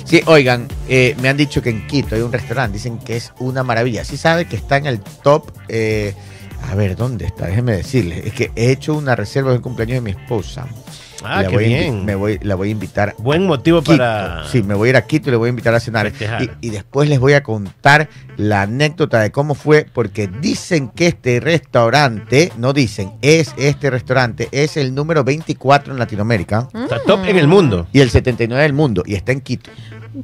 [0.05, 3.33] Sí, oigan, eh, me han dicho que en Quito hay un restaurante, dicen que es
[3.41, 4.05] una maravilla.
[4.05, 5.51] Sí sabe que está en el top.
[5.69, 6.15] Eh,
[6.69, 7.47] a ver, ¿dónde está?
[7.47, 8.23] Déjeme decirle.
[8.27, 10.67] Es que he hecho una reserva del cumpleaños de mi esposa.
[11.25, 12.05] Ah, qué bien.
[12.05, 13.15] Me voy, la voy a invitar.
[13.19, 14.45] Buen motivo para.
[14.49, 16.13] Sí, me voy a ir a Quito y le voy a invitar a cenar.
[16.61, 21.41] Y, después les voy a contar la anécdota de cómo fue, porque dicen que este
[21.41, 26.69] restaurante, no dicen, es este restaurante, es el número 24 en Latinoamérica.
[26.75, 27.87] Está top en el mundo.
[27.93, 29.71] Y el 79 del mundo, y está en Quito.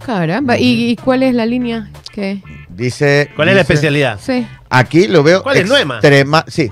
[0.04, 3.30] Caramba, ¿y, cuál es la línea que dice?
[3.36, 4.18] ¿Cuál es la especialidad?
[4.20, 4.46] Sí.
[4.70, 5.42] Aquí lo veo.
[5.42, 6.00] ¿Cuál es Nuema?
[6.48, 6.70] Sí.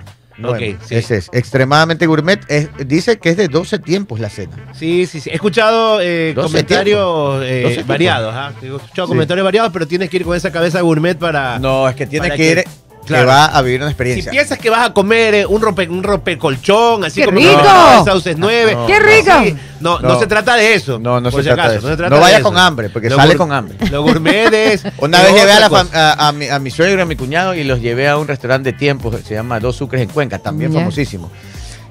[0.88, 2.40] Ese es extremadamente gourmet.
[2.86, 4.52] dice que es de 12 tiempos la cena.
[4.72, 5.30] Sí, sí, sí.
[5.30, 8.34] He escuchado eh, comentarios eh, variados.
[8.34, 8.52] ¿ah?
[8.62, 11.58] He escuchado comentarios variados, pero tienes que ir con esa cabeza gourmet para.
[11.58, 12.64] No, es que tienes que ir
[13.10, 14.30] que va a vivir una experiencia.
[14.30, 18.04] Si piensas que vas a comer eh, un rompe un rompecolchón, así ¡Qué como rico!
[18.04, 18.76] sauces nueve.
[18.86, 19.58] ¡Qué rico!
[19.80, 20.98] No, no, se trata de eso.
[20.98, 21.96] No, no se, trata de eso.
[22.08, 23.76] No, vaya con hambre, porque sale con hambre.
[23.90, 24.84] Lo gourmet es.
[24.98, 27.64] Una vez llevé a, a, a, mi, a, mi, suegro y a mi cuñado y
[27.64, 31.30] los llevé a un restaurante de tiempo, se llama Dos Sucres en Cuenca, también famosísimo.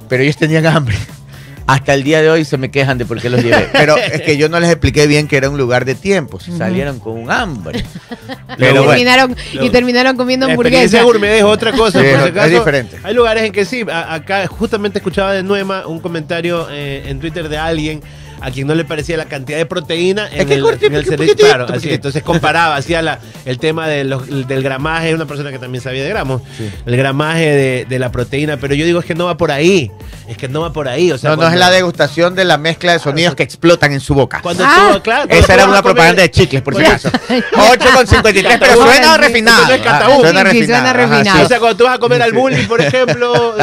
[0.07, 0.95] Pero ellos tenían hambre.
[1.69, 3.69] Hasta el día de hoy se me quejan de por qué los llevé.
[3.73, 6.39] Pero es que yo no les expliqué bien que era un lugar de tiempo.
[6.39, 7.85] Si salieron con un hambre.
[8.57, 11.03] Pero y, terminaron, y terminaron comiendo hamburguesas.
[11.03, 12.01] gourmet es otra cosa.
[12.03, 12.97] es diferente.
[13.03, 13.85] Hay lugares en que sí.
[13.87, 18.01] acá justamente escuchaba de Nuema un comentario eh, en Twitter de alguien
[18.41, 21.35] a quien no le parecía la cantidad de proteína en, el, servicio.
[21.35, 25.83] Claro, así, entonces comparaba, hacía la, el tema de del gramaje, una persona que también
[25.83, 26.41] sabía de gramos,
[26.85, 29.91] el gramaje de, la proteína, pero yo digo es que no va por ahí,
[30.27, 31.11] es que no va por ahí.
[31.11, 33.99] O sea, no, no es la degustación de la mezcla de sonidos que explotan en
[33.99, 34.39] su boca.
[34.41, 34.99] Cuando ah.
[35.03, 37.09] claro, Esa era una propaganda de chicles, por si acaso.
[37.29, 39.67] 8,53, pero suena refinado.
[40.21, 40.43] suena
[40.93, 41.43] refinado.
[41.43, 43.55] O sea, cuando tú vas a comer al bully, por ejemplo,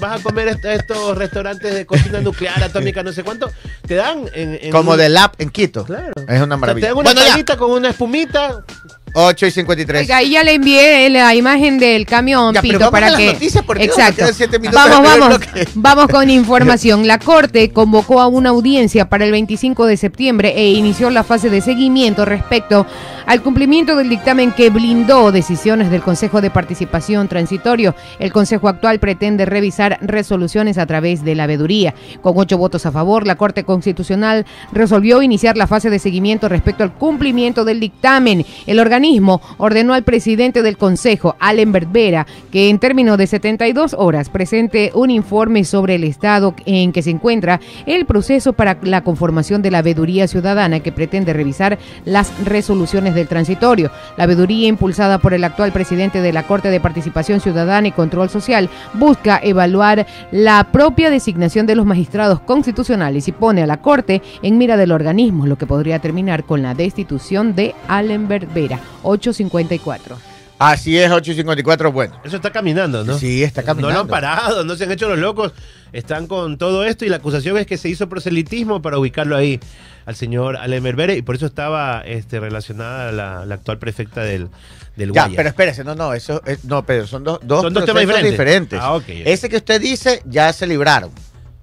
[0.00, 3.50] vas a comer estos restaurantes de cocina nuclear, atómica, no sé cuánto,
[3.90, 5.84] te dan en, Como de lap en Quito.
[5.84, 6.12] Claro.
[6.28, 6.94] Es una maravilla.
[6.94, 8.64] te dan una con una espumita
[9.12, 10.02] 8 y 53.
[10.02, 13.30] Oiga, ahí ya le envié la imagen del camión, Pito, para que.
[13.78, 14.24] Exacto.
[14.72, 15.40] Vamos, vamos.
[15.74, 17.06] Vamos con información.
[17.06, 21.50] La Corte convocó a una audiencia para el 25 de septiembre e inició la fase
[21.50, 22.86] de seguimiento respecto
[23.26, 27.94] al cumplimiento del dictamen que blindó decisiones del Consejo de Participación Transitorio.
[28.18, 31.94] El Consejo actual pretende revisar resoluciones a través de la veeduría.
[32.22, 36.82] Con ocho votos a favor, la Corte Constitucional resolvió iniciar la fase de seguimiento respecto
[36.82, 38.44] al cumplimiento del dictamen.
[38.66, 43.94] El organismo organismo ordenó al presidente del Consejo, Allen Vera, que en términos de 72
[43.96, 49.02] horas presente un informe sobre el estado en que se encuentra el proceso para la
[49.02, 53.90] conformación de la veeduría ciudadana que pretende revisar las resoluciones del transitorio.
[54.18, 58.28] La veeduría impulsada por el actual presidente de la Corte de Participación Ciudadana y Control
[58.28, 64.20] Social busca evaluar la propia designación de los magistrados constitucionales y pone a la Corte
[64.42, 68.89] en mira del organismo, lo que podría terminar con la destitución de Allen Vera.
[69.02, 70.16] 8.54.
[70.58, 72.20] Así es, 8.54, bueno.
[72.22, 73.18] Eso está caminando, ¿no?
[73.18, 73.88] Sí, está caminando.
[73.88, 75.52] No lo han parado, no se han hecho los locos.
[75.92, 79.58] Están con todo esto y la acusación es que se hizo proselitismo para ubicarlo ahí
[80.04, 84.48] al señor Alem y por eso estaba este, relacionada la, la actual prefecta del,
[84.96, 87.86] del Ya, pero espérese, no, no, eso es, no, Pedro, son dos, dos, ¿Son dos
[87.86, 88.78] temas diferentes.
[88.80, 91.10] Ah, okay, Ese que usted dice ya se libraron.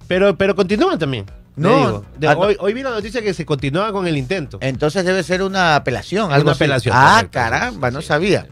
[0.08, 1.26] Pero, pero continúan también.
[1.58, 4.58] No, ah, hoy, hoy, vi la noticia que se continúa con el intento.
[4.60, 6.32] Entonces debe ser una apelación.
[6.32, 6.94] Algo una apelación.
[6.96, 8.46] Ah, caramba, no sabía.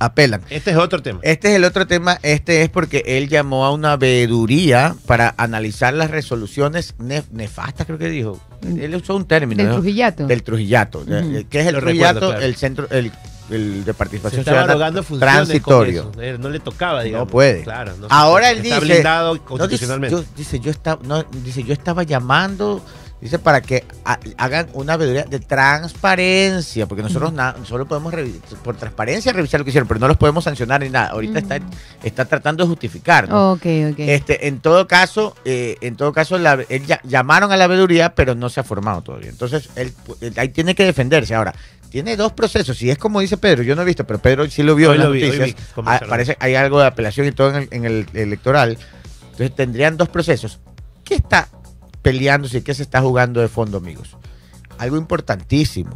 [0.00, 0.42] Apelan.
[0.50, 1.20] Este es otro tema.
[1.22, 2.18] Este es el otro tema.
[2.22, 8.08] Este es porque él llamó a una veeduría para analizar las resoluciones nefastas, creo que
[8.08, 8.40] dijo.
[8.62, 9.62] Él usó un término.
[9.62, 10.26] Del Trujillato.
[10.26, 11.04] Del Trujillato.
[11.48, 12.34] ¿Qué es el Trujillato?
[12.34, 13.12] El centro, el
[13.50, 16.12] el de participación ciudadana transitorio.
[16.38, 17.26] No le tocaba, digamos.
[17.26, 17.62] No puede.
[17.62, 20.16] Claro, Ahora él dice, blindado constitucionalmente.
[20.16, 22.82] yo, dice, yo estaba, no, dice, yo estaba llamando,
[23.20, 23.84] dice, para que
[24.36, 27.32] hagan una veeduría de transparencia, porque nosotros
[27.64, 28.14] solo podemos
[28.62, 31.08] por transparencia revisar lo que hicieron, pero no los podemos sancionar ni nada.
[31.10, 31.58] Ahorita está,
[32.02, 33.28] está tratando de justificar.
[33.28, 33.52] ¿no?
[33.52, 34.10] Okay, okay.
[34.10, 38.34] Este, en todo caso, eh, en todo caso, la, él llamaron a la veeduría, pero
[38.34, 39.30] no se ha formado todavía.
[39.30, 39.94] Entonces, él
[40.36, 41.34] ahí tiene que defenderse.
[41.34, 41.54] Ahora,
[41.90, 44.62] tiene dos procesos, y es como dice Pedro, yo no he visto, pero Pedro sí
[44.62, 45.54] lo vio en las noticias.
[45.84, 48.78] Ah, parece hay algo de apelación y todo en el, electoral.
[49.22, 50.58] Entonces tendrían dos procesos.
[51.04, 51.48] ¿Qué está
[52.02, 54.16] peleándose y qué se está jugando de fondo, amigos?
[54.78, 55.94] Algo importantísimo.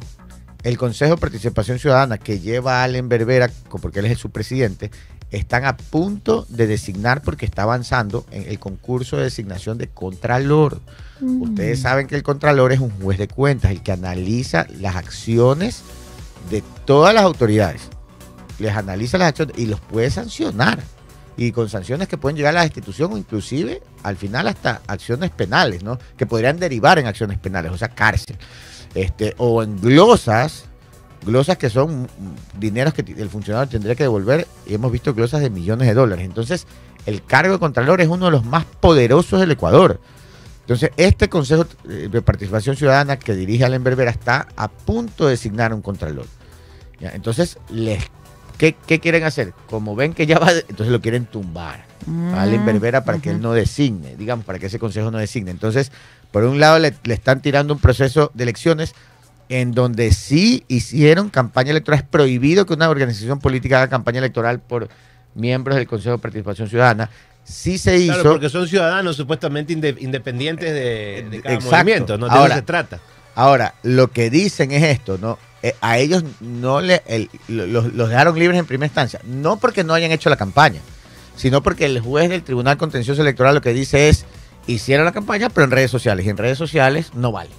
[0.63, 3.51] El Consejo de Participación Ciudadana que lleva a Allen Berbera,
[3.81, 4.91] porque él es su presidente,
[5.33, 10.81] están a punto de designar porque está avanzando en el concurso de designación de Contralor.
[11.21, 15.83] Ustedes saben que el Contralor es un juez de cuentas, el que analiza las acciones
[16.51, 17.89] de todas las autoridades
[18.63, 20.81] les analiza las acciones y los puede sancionar.
[21.37, 25.31] Y con sanciones que pueden llegar a la destitución o inclusive al final hasta acciones
[25.31, 25.99] penales, ¿no?
[26.17, 28.37] Que podrían derivar en acciones penales, o sea, cárcel.
[28.95, 30.67] Este, o en glosas,
[31.25, 32.09] glosas que son
[32.59, 36.25] dineros que el funcionario tendría que devolver, y hemos visto glosas de millones de dólares.
[36.25, 36.67] Entonces,
[37.07, 40.01] el cargo de Contralor es uno de los más poderosos del Ecuador.
[40.61, 45.75] Entonces, este Consejo de Participación Ciudadana que dirige Allen Berbera está a punto de designar
[45.75, 46.27] un Contralor.
[47.01, 48.05] Entonces, les
[48.87, 49.55] ¿Qué, quieren hacer?
[49.69, 51.85] Como ven que ya va, entonces lo quieren tumbar
[52.33, 55.51] a Allen Berbera para que él no designe, digamos, para que ese consejo no designe.
[55.51, 55.91] Entonces,
[56.31, 58.95] por un lado le, están tirando un proceso de elecciones
[59.53, 62.01] en donde sí hicieron campaña electoral.
[62.01, 64.89] Es prohibido que una organización política haga campaña electoral por
[65.35, 67.11] miembros del Consejo de Participación Ciudadana.
[67.45, 68.15] Sí se hizo.
[68.15, 72.29] Claro, porque son ciudadanos supuestamente independientes de, de cada movimiento, ¿no?
[72.29, 73.01] De ahora, se trata.
[73.35, 75.39] Ahora, lo que dicen es esto, ¿no?
[75.63, 77.03] Eh, a ellos no le,
[77.49, 80.81] los, dejaron libres en primera instancia, no porque no hayan hecho la campaña,
[81.37, 84.25] sino porque el juez del Tribunal Contencioso Electoral lo que dice es,
[84.67, 87.51] hicieron la campaña, pero en redes sociales, y en redes sociales no vale.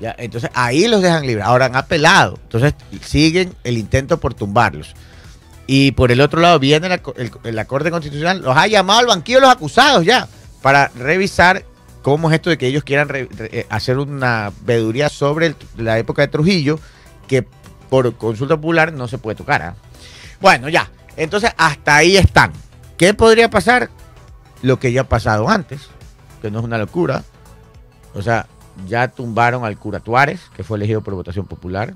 [0.00, 1.44] Entonces ahí los dejan libres.
[1.44, 4.94] Ahora han apelado, entonces siguen el intento por tumbarlos.
[5.66, 7.00] Y por el otro lado viene la,
[7.42, 10.28] la Corte Constitucional, los ha llamado al banquillo los acusados ya,
[10.62, 11.64] para revisar
[12.02, 16.28] cómo es esto de que ellos quieran eh, hacer una veeduría sobre la época de
[16.28, 16.80] Trujillo
[17.26, 17.46] que
[17.90, 19.62] por consulta popular no se puede tocar.
[19.62, 19.74] ¿ah?
[20.40, 20.90] Bueno, ya.
[21.16, 22.52] Entonces, hasta ahí están.
[22.96, 23.90] ¿Qué podría pasar?
[24.62, 25.82] Lo que ya ha pasado antes,
[26.40, 27.24] que no es una locura.
[28.14, 28.46] O sea,
[28.86, 31.94] ya tumbaron al cura Tuárez, que fue elegido por votación popular.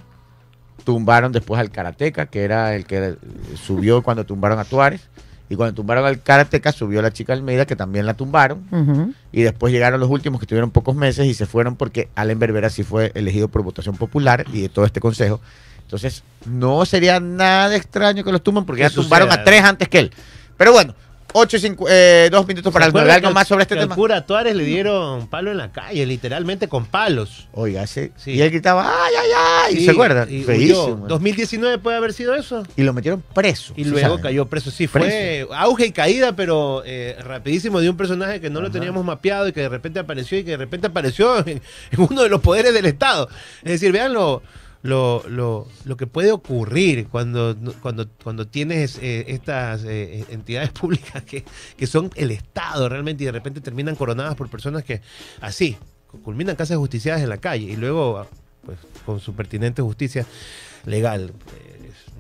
[0.85, 3.17] Tumbaron después al Karateca, que era el que
[3.55, 5.09] subió cuando tumbaron a Tuárez.
[5.49, 9.15] Y cuando tumbaron al Karateca, subió la chica Almeida, que también la tumbaron.
[9.33, 12.71] Y después llegaron los últimos, que tuvieron pocos meses, y se fueron porque Allen Berbera
[12.71, 15.41] sí fue elegido por votación popular y de todo este consejo.
[15.83, 19.99] Entonces, no sería nada extraño que los tumban, porque ya tumbaron a tres antes que
[19.99, 20.13] él.
[20.57, 20.95] Pero bueno,
[21.33, 23.95] 8 y 5, eh, dos minutos para algo más sobre este tema.
[23.95, 27.49] Al cura Tuárez le dieron palo en la calle, literalmente con palos.
[27.53, 28.13] Oiga, sí.
[28.27, 29.31] Y él gritaba, ¡ay, ay,
[29.77, 29.85] ay!
[29.85, 30.27] ¿Se acuerda?
[30.29, 32.63] Y 2019 puede haber sido eso.
[32.77, 33.73] Y lo metieron preso.
[33.77, 34.71] Y luego cayó preso.
[34.71, 39.05] Sí, fue auge y caída, pero eh, rapidísimo de un personaje que no lo teníamos
[39.05, 42.29] mapeado y que de repente apareció y que de repente apareció en, en uno de
[42.29, 43.29] los poderes del Estado.
[43.63, 44.43] Es decir, veanlo
[44.83, 51.23] lo, lo, lo que puede ocurrir cuando, cuando, cuando tienes eh, estas eh, entidades públicas
[51.23, 51.45] que,
[51.77, 55.01] que son el Estado realmente y de repente terminan coronadas por personas que
[55.41, 55.77] así
[56.25, 58.27] culminan casas justiciadas en la calle y luego
[58.65, 60.27] pues, con su pertinente justicia
[60.85, 61.33] legal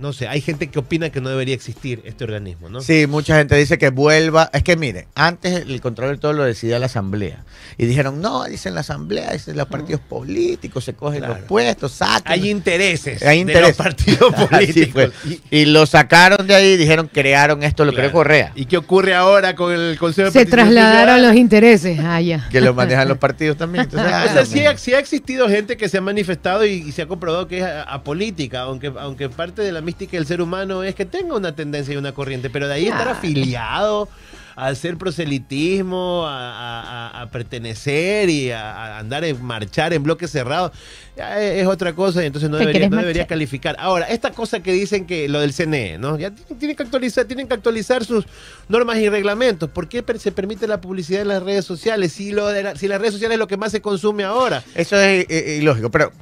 [0.03, 2.81] no sé, hay gente que opina que no debería existir este organismo, ¿no?
[2.81, 4.51] Sí, mucha gente dice que vuelva.
[4.53, 7.45] Es que mire, antes el control de todo lo decidía la asamblea.
[7.79, 12.33] Y dijeron, no, dicen la asamblea, dicen los partidos políticos, se cogen los puestos, sacan.
[12.33, 13.77] Hay intereses, hay intereses.
[13.77, 15.13] de los partidos políticos.
[15.51, 18.53] y, lo sacaron de ahí y dijeron, crearon esto, lo creó Correa.
[18.57, 22.49] ¿Y qué ocurre ahora con el Consejo de Se trasladaron los intereses allá.
[22.51, 23.87] Que lo manejan los partidos también.
[23.93, 27.59] o sea, sí, ha, existido gente que se ha manifestado y, se ha comprobado que
[27.59, 31.55] es apolítica, aunque, aunque parte de la mística del ser humano es que tenga una
[31.55, 34.09] tendencia y una corriente, pero de ahí estar afiliado
[34.57, 40.73] a hacer proselitismo, a, pertenecer y a, andar en marchar en bloques cerrados,
[41.17, 43.77] es, otra cosa y entonces no debería, no debería calificar.
[43.79, 46.19] Ahora, esta cosa que dicen que lo del CNE, ¿no?
[46.19, 48.25] Ya tienen, que actualizar, tienen que actualizar sus
[48.69, 49.69] normas y reglamentos.
[49.69, 53.13] ¿Por qué se permite la publicidad en las redes sociales si, lo si las redes
[53.13, 54.63] sociales es lo que más se consume ahora?
[54.75, 55.27] Eso es
[55.59, 56.13] ilógico, pero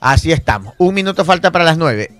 [0.00, 0.74] así estamos.
[0.78, 2.17] Un minuto falta para las nueve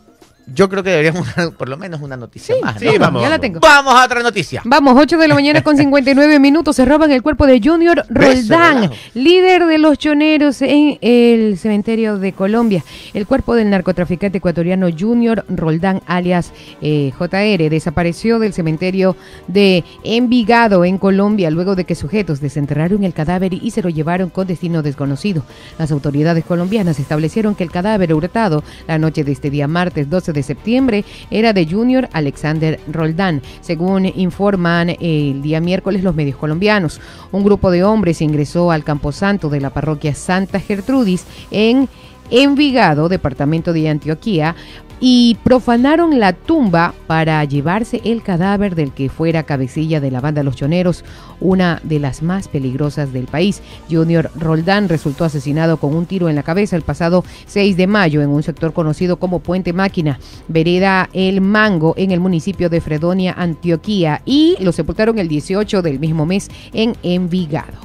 [0.55, 1.27] yo creo que deberíamos
[1.59, 2.79] por lo menos una noticia más.
[2.79, 3.23] Sí, vamos.
[3.23, 3.61] Ya la tengo.
[3.61, 4.63] Vamos a otra noticia.
[4.65, 6.77] Vamos, 8 de la mañana con 59 minutos.
[6.77, 12.33] Se roban el cuerpo de Junior Roldán, líder de los choneros en el cementerio de
[12.33, 12.85] Colombia.
[13.15, 20.85] El cuerpo del narcotraficante ecuatoriano Junior Roldán, alias eh, JR, desapareció del cementerio de Envigado,
[20.85, 24.83] en Colombia, luego de que sujetos desenterraron el cadáver y se lo llevaron con destino
[24.83, 25.45] desconocido.
[25.79, 30.33] Las autoridades colombianas establecieron que el cadáver hurtado la noche de este día martes 12
[30.33, 36.37] de de septiembre era de Junior Alexander Roldán, según informan el día miércoles los medios
[36.37, 37.01] colombianos.
[37.33, 41.89] Un grupo de hombres ingresó al camposanto de la parroquia Santa Gertrudis en
[42.31, 44.55] Envigado, departamento de Antioquía,
[45.01, 50.43] y profanaron la tumba para llevarse el cadáver del que fuera cabecilla de la banda
[50.43, 51.05] Los Choneros,
[51.41, 53.63] una de las más peligrosas del país.
[53.91, 58.23] Junior Roldán resultó asesinado con un tiro en la cabeza el pasado 6 de mayo
[58.23, 63.35] en un sector conocido como Puente Máquina, vereda El Mango, en el municipio de Fredonia,
[63.37, 67.79] Antioquía, y lo sepultaron el 18 del mismo mes en Envigado.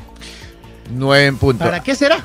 [0.95, 1.63] Nueve en punto.
[1.63, 2.23] ¿Para qué será?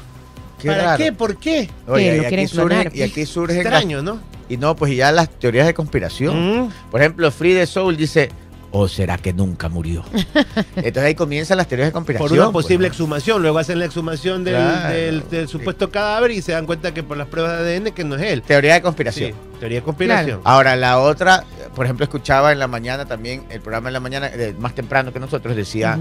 [0.65, 1.13] ¿Para qué?
[1.13, 1.71] ¿Por qué?
[1.87, 4.19] Oye, y, aquí surge, y, aquí Extraño, ¿no?
[4.49, 6.67] Y no, pues ya las teorías de conspiración.
[6.67, 6.71] Mm.
[6.91, 8.31] Por ejemplo, Free the Soul dice,
[8.71, 10.05] ¿o será que nunca murió?
[10.77, 12.29] Entonces ahí comienzan las teorías de conspiración.
[12.29, 12.93] Por una pues, posible ¿no?
[12.93, 13.43] exhumación.
[13.43, 14.95] Luego hacen la exhumación del, Claro.
[14.95, 18.05] del- del supuesto cadáver y se dan cuenta que por las pruebas de ADN que
[18.05, 18.43] no es él.
[18.43, 19.33] Teoría de Sí, conspiración.
[19.61, 20.41] teoría de conspiración.
[20.45, 24.31] Ahora, la otra, por ejemplo, escuchaba en la mañana también, el programa en la mañana,
[24.59, 25.99] más temprano que nosotros, decía.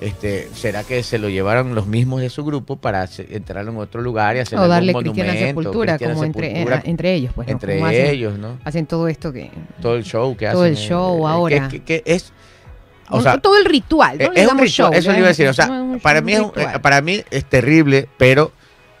[0.00, 4.00] Este, ¿será que se lo llevaron los mismos de su grupo para enterrarlo en otro
[4.00, 7.14] lugar y hacer O darle algún cristiana monumento, sepultura, cristiana como entre, sepultura eh, entre
[7.14, 7.32] ellos.
[7.34, 7.52] Pues, ¿no?
[7.52, 8.58] entre hacen- ellos, ¿no?
[8.64, 9.50] Hacen todo esto que...
[9.82, 10.72] Todo el show que Todo hacen.
[10.74, 11.68] el show eh, ahora.
[11.68, 12.32] Que, que- que es,
[13.10, 14.18] o un- sea, todo el ritual.
[14.18, 15.48] No eh, le es un ritual, show, eso le iba a decir.
[15.48, 16.76] O sea, no, para mí, es, un- ritual.
[16.76, 18.52] eh, para mí es terrible, pero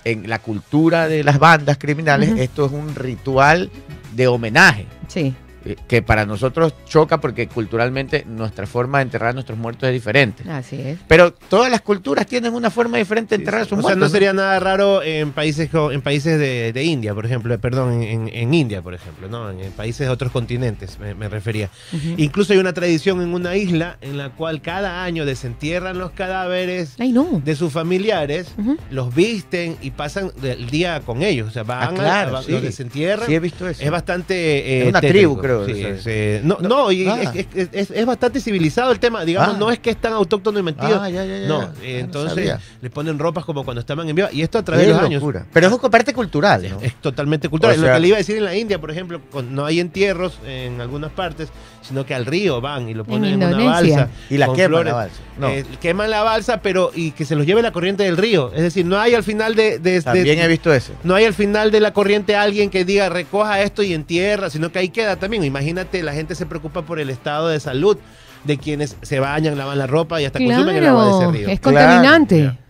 [0.04, 3.70] en la cultura de las bandas criminales, esto es un ritual
[4.14, 4.86] de homenaje.
[5.06, 5.34] Sí.
[5.68, 9.92] Eh, que para nosotros choca porque culturalmente nuestra forma de enterrar a nuestros muertos es
[9.92, 10.48] diferente.
[10.50, 10.98] Así es.
[11.08, 13.98] Pero todas las culturas tienen una forma diferente de enterrar a sus O sea, muertos.
[14.00, 18.02] no sería nada raro en países en países de, de India, por ejemplo, eh, perdón,
[18.02, 19.50] en, en India, por ejemplo, ¿no?
[19.50, 21.70] En, en países de otros continentes, me, me refería.
[22.16, 26.94] Incluso hay una tradición en una isla en la cual cada año desentierran los cadáveres
[26.98, 27.40] Ay, no.
[27.44, 28.54] de sus familiares,
[28.90, 31.48] los visten y pasan el día con ellos.
[31.48, 32.52] O sea, van, Ah, claro, a- sí.
[32.52, 33.26] los desentierran.
[33.26, 33.82] Sí, he visto eso.
[33.82, 34.34] Es bastante.
[34.34, 35.18] eh, Es una tétrico.
[35.34, 37.22] tribu, creo, Sí, eh, no, No, no, y nada.
[37.34, 39.24] es, es- es- es bastante civilizado el tema.
[39.24, 39.58] Digamos, Ah.
[39.58, 41.00] no es que es tan autóctono y mentido.
[41.02, 41.48] Ah, ya, ya, ya.
[41.48, 42.60] no, Ah, eh, no entonces sabía.
[42.80, 44.28] le ponen ropas como cuando estaban en vivo.
[44.32, 45.22] Y esto a través de los años.
[45.52, 46.80] Pero es una parte cultural, Es, ¿no?
[46.80, 47.78] es totalmente cultural.
[47.78, 49.80] O Lo que le iba a decir en la India, por ejemplo, con- no hay
[49.80, 51.48] entierros en algunas partes,
[51.82, 54.08] sino que al río van y lo ponen en, una balsa.
[54.30, 54.92] Y la queman flores.
[54.92, 55.16] la balsa.
[55.38, 55.48] No.
[55.48, 58.52] Eh, queman la balsa, pero y que se los lleve la corriente del río.
[58.52, 60.92] Es decir, no hay al final de, de- de- También he visto eso.
[61.04, 64.70] no hay al final de la corriente alguien que diga recoja esto y entierra, sino
[64.72, 65.44] que ahí queda también.
[65.48, 67.98] Imagínate, la gente se preocupa por el estado de salud
[68.44, 71.48] de quienes se bañan, lavan la ropa y hasta consumen el agua de ese río.
[71.48, 72.40] es contaminante.
[72.40, 72.67] Claro.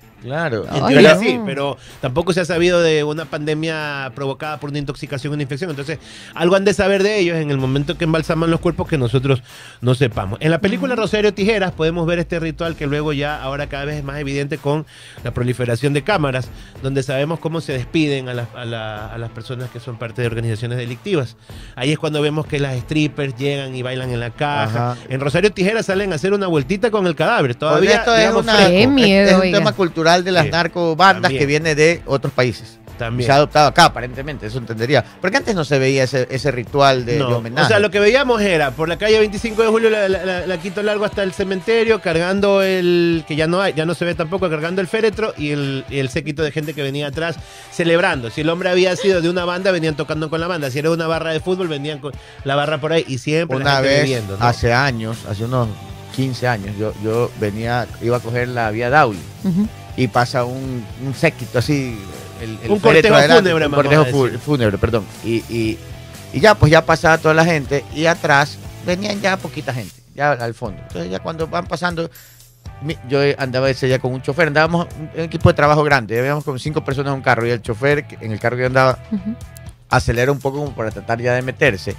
[0.64, 1.20] En Ay, teoría no.
[1.20, 5.42] sí, pero tampoco se ha sabido de una pandemia provocada por una intoxicación o una
[5.44, 5.70] infección.
[5.70, 5.98] Entonces,
[6.35, 9.42] algo han de saber de ellos en el momento que embalsaman los cuerpos que nosotros
[9.81, 10.38] no sepamos.
[10.42, 13.96] En la película Rosario Tijeras podemos ver este ritual que luego ya ahora cada vez
[13.96, 14.87] es más evidente con
[15.22, 16.48] la proliferación de cámaras,
[16.83, 20.22] donde sabemos cómo se despiden a, las- a la- a las personas que son parte
[20.22, 21.37] de organizaciones delictivas.
[21.76, 24.92] Ahí es cuando vemos que las strippers llegan y bailan en la caja.
[24.92, 24.96] Ajá.
[25.09, 27.54] En Rosario Tijeras salen a hacer una vueltita con el cadáver.
[27.54, 28.81] Todavía esto es, una- es-
[29.28, 29.59] es un oiga.
[29.59, 30.51] tema cultural de las Sí.
[30.51, 31.38] narcobandas También.
[31.40, 32.79] que viene de otros países.
[32.99, 33.29] También.
[33.29, 35.05] Se ha adoptado acá, aparentemente, eso entendería.
[35.21, 37.64] Porque antes no se veía ese, ese ritual de, homenaje.
[37.64, 40.47] o sea, lo que veíamos era por la calle 25 de julio, la, la- la-
[40.49, 44.05] la Quito Largo hasta el cementerio, cargando el, que ya no hay, ya no se
[44.05, 47.37] ve tampoco, cargando el féretro y el, y el séquito de gente que venía atrás
[47.73, 48.31] celebrando.
[48.31, 50.68] Si el hombre había sido de una banda, venían tocando con la banda.
[50.73, 53.62] Si era una barra de fútbol, venían con la barra por ahí y siempre la
[53.62, 54.44] Una gente vez, bebiendo, ¿no?
[54.44, 55.68] hace años, hace unos
[56.16, 59.68] 15 años, yo, yo venía, iba a coger la vía Dauli Ujú.
[59.99, 61.99] Y pasa un, un séquito así.
[62.41, 64.05] El, el Un cortejo fúnebre, un cortejo
[64.39, 65.05] fúnebre, perdón.
[65.25, 65.77] Y, y,
[66.33, 70.33] y ya, pues ya pasaba toda la gente y atrás venían ya poquita gente, ya
[70.33, 70.81] al fondo.
[70.83, 72.09] Entonces ya cuando van pasando,
[73.09, 76.45] yo andaba ese día con un chofer, andábamos un, un equipo de trabajo grande, habíamos
[76.45, 79.01] como cinco personas en un carro y el chofer en el carro que yo andaba
[79.91, 81.97] acelera un poco como para tratar ya de meterse.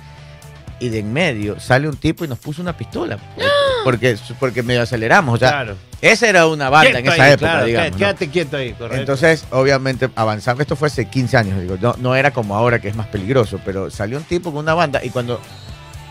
[0.79, 3.17] Y de en medio sale un tipo y nos puso una pistola.
[3.83, 5.35] Porque, porque medio aceleramos.
[5.35, 5.75] O sea, claro.
[6.01, 7.91] esa era una banda en esa ahí, época, claro, digamos.
[7.91, 7.97] ¿no?
[7.97, 8.99] Quédate quieto ahí, correcto.
[8.99, 12.87] Entonces, obviamente, avanzando, esto fue hace 15 años, digo, no, no era como ahora que
[12.87, 15.39] es más peligroso, pero salió un tipo con una banda y cuando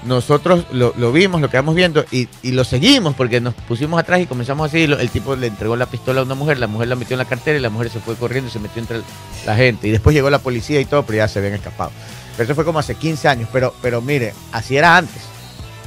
[0.04, 4.20] nosotros lo, lo vimos, lo quedamos viendo y, y lo seguimos porque nos pusimos atrás
[4.20, 6.88] y comenzamos a seguirlo, el tipo le entregó la pistola a una mujer, la mujer
[6.88, 9.00] la metió en la cartera y la mujer se fue corriendo y se metió entre
[9.44, 11.90] la gente y después llegó la policía y todo, pero ya se habían escapado.
[12.36, 15.22] Pero eso fue como hace 15 años, pero, pero mire, así era antes.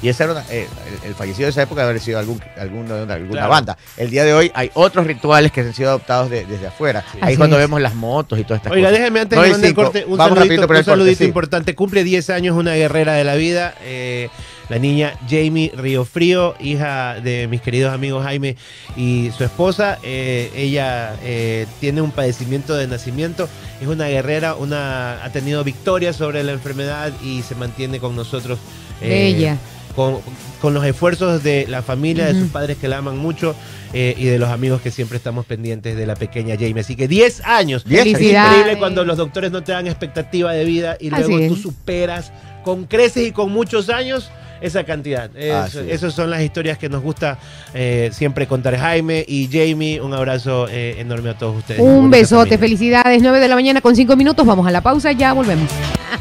[0.02, 0.68] Y ese era una- eh,
[1.04, 3.50] el, el fallecido de esa época debe haber sido algún, alguno de una- alguna Claro.
[3.50, 3.78] banda.
[3.98, 7.02] El día de hoy hay otros rituales que han sido adoptados de- desde afuera.
[7.12, 7.18] Sí.
[7.18, 7.62] Ahí Así es cuando es.
[7.64, 9.00] vemos las motos y todas estas Oiga, cosas.
[9.00, 11.18] déjeme antes No de mandar el corte un Vamos saludito, por un el corte, saludito
[11.20, 11.24] sí.
[11.26, 11.76] importante.
[11.76, 14.30] Cumple 10 años una guerrera de la vida, eh,
[14.70, 18.56] la niña Jamie Riofrío, hija de mis queridos amigos Jaime
[18.96, 20.00] y su esposa.
[20.02, 23.48] Eh, ella eh, tiene un padecimiento de nacimiento,
[23.82, 28.58] es una guerrera, una ha tenido victorias sobre la enfermedad y se mantiene con nosotros.
[29.02, 29.58] eh, Bella.
[29.94, 30.18] Con,
[30.62, 33.56] con los esfuerzos de la familia, de sus padres que la aman mucho
[33.94, 36.80] eh, y de los amigos que siempre estamos pendientes de la pequeña Jamie.
[36.82, 37.84] Así que 10 años.
[37.86, 38.08] 10 años.
[38.08, 38.52] Es Felicidades.
[38.58, 41.62] increíble cuando los doctores no te dan expectativa de vida y Así luego tú es.
[41.62, 42.32] superas
[42.64, 44.30] con creces y con muchos años
[44.62, 45.36] esa cantidad.
[45.36, 47.40] Es- esas son las historias que nos gusta
[47.74, 48.78] eh, siempre contar.
[48.78, 51.82] Jaime y Jamie, un abrazo eh, enorme a todos ustedes.
[51.82, 52.60] Un besote, familia.
[52.60, 53.22] felicidades.
[53.24, 54.46] 9 de la mañana con 5 minutos.
[54.46, 55.70] Vamos a la pausa, ya volvemos.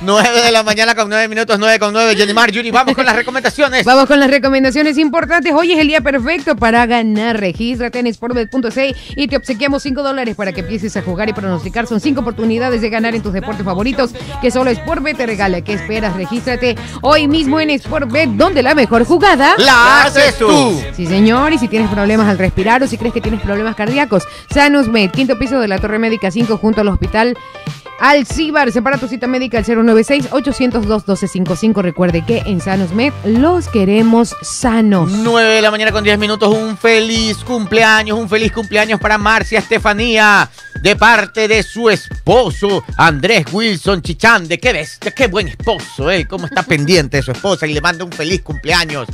[0.03, 2.17] 9 de la mañana con 9 minutos, 9 con 9.
[2.17, 3.85] Jenny Mar, Yuri, vamos con las recomendaciones.
[3.85, 5.53] Vamos con las recomendaciones importantes.
[5.55, 7.39] Hoy es el día perfecto para ganar.
[7.39, 11.87] Regístrate en sportbet.c y te obsequiamos 5 dólares para que empieces a jugar y pronosticar.
[11.87, 14.11] Son 5 oportunidades de ganar en tus deportes favoritos
[14.41, 15.61] que solo Sportbet te regala.
[15.63, 16.17] ¿Qué esperas?
[16.17, 20.81] Regístrate hoy mismo en Sportbet, donde la mejor jugada la haces tú.
[20.97, 21.53] Sí, señor.
[21.53, 25.11] Y si tienes problemas al respirar o si crees que tienes problemas cardíacos, Sanus Med,
[25.11, 27.37] quinto piso de la Torre Médica 5 junto al hospital
[28.01, 28.73] Alcibar.
[28.73, 31.83] Separa tu cita médica al 096-802-1255.
[31.83, 35.11] Recuerde que en Sanos Med los queremos sanos.
[35.11, 36.49] 9 de la mañana con 10 minutos.
[36.49, 40.49] Un feliz cumpleaños, un feliz cumpleaños para Marcia Estefanía.
[40.83, 44.59] De parte de su esposo, Andrés Wilson Chichande.
[44.59, 46.27] Qué bestia, qué buen esposo, ¿eh?
[46.27, 49.07] Cómo está pendiente de su esposa y le manda un feliz cumpleaños.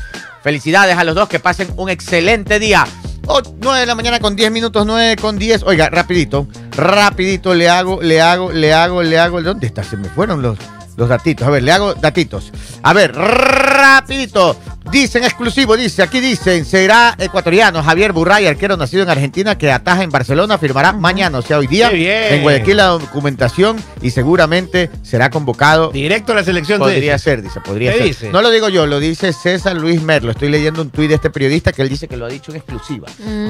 [0.44, 2.86] Felicidades a los dos, que pasen un excelente día.
[3.26, 5.64] 9 de la mañana con 10 minutos, 9 con 10.
[5.64, 6.46] Oiga, rapidito,
[6.76, 9.42] rapidito le hago, le hago, le hago, le hago.
[9.42, 9.82] ¿Dónde está?
[9.82, 10.58] Se me fueron los,
[10.96, 11.46] los datitos.
[11.46, 12.52] A ver, le hago datitos.
[12.82, 14.56] A ver, rapidito.
[14.90, 20.02] Dicen exclusivo, dice, aquí dicen, será ecuatoriano Javier Burray, arquero nacido en Argentina, que ataja
[20.02, 25.30] en Barcelona, firmará mañana, o sea, hoy día, en Guayaquil la documentación y seguramente será
[25.30, 25.90] convocado.
[25.90, 26.78] Directo a la selección.
[26.78, 28.02] Podría ser, dice, podría ser.
[28.04, 28.30] Dice?
[28.30, 30.30] No lo digo yo, lo dice César Luis Merlo.
[30.30, 32.58] Estoy leyendo un tuit de este periodista que él dice que lo ha dicho en
[32.58, 33.08] exclusiva.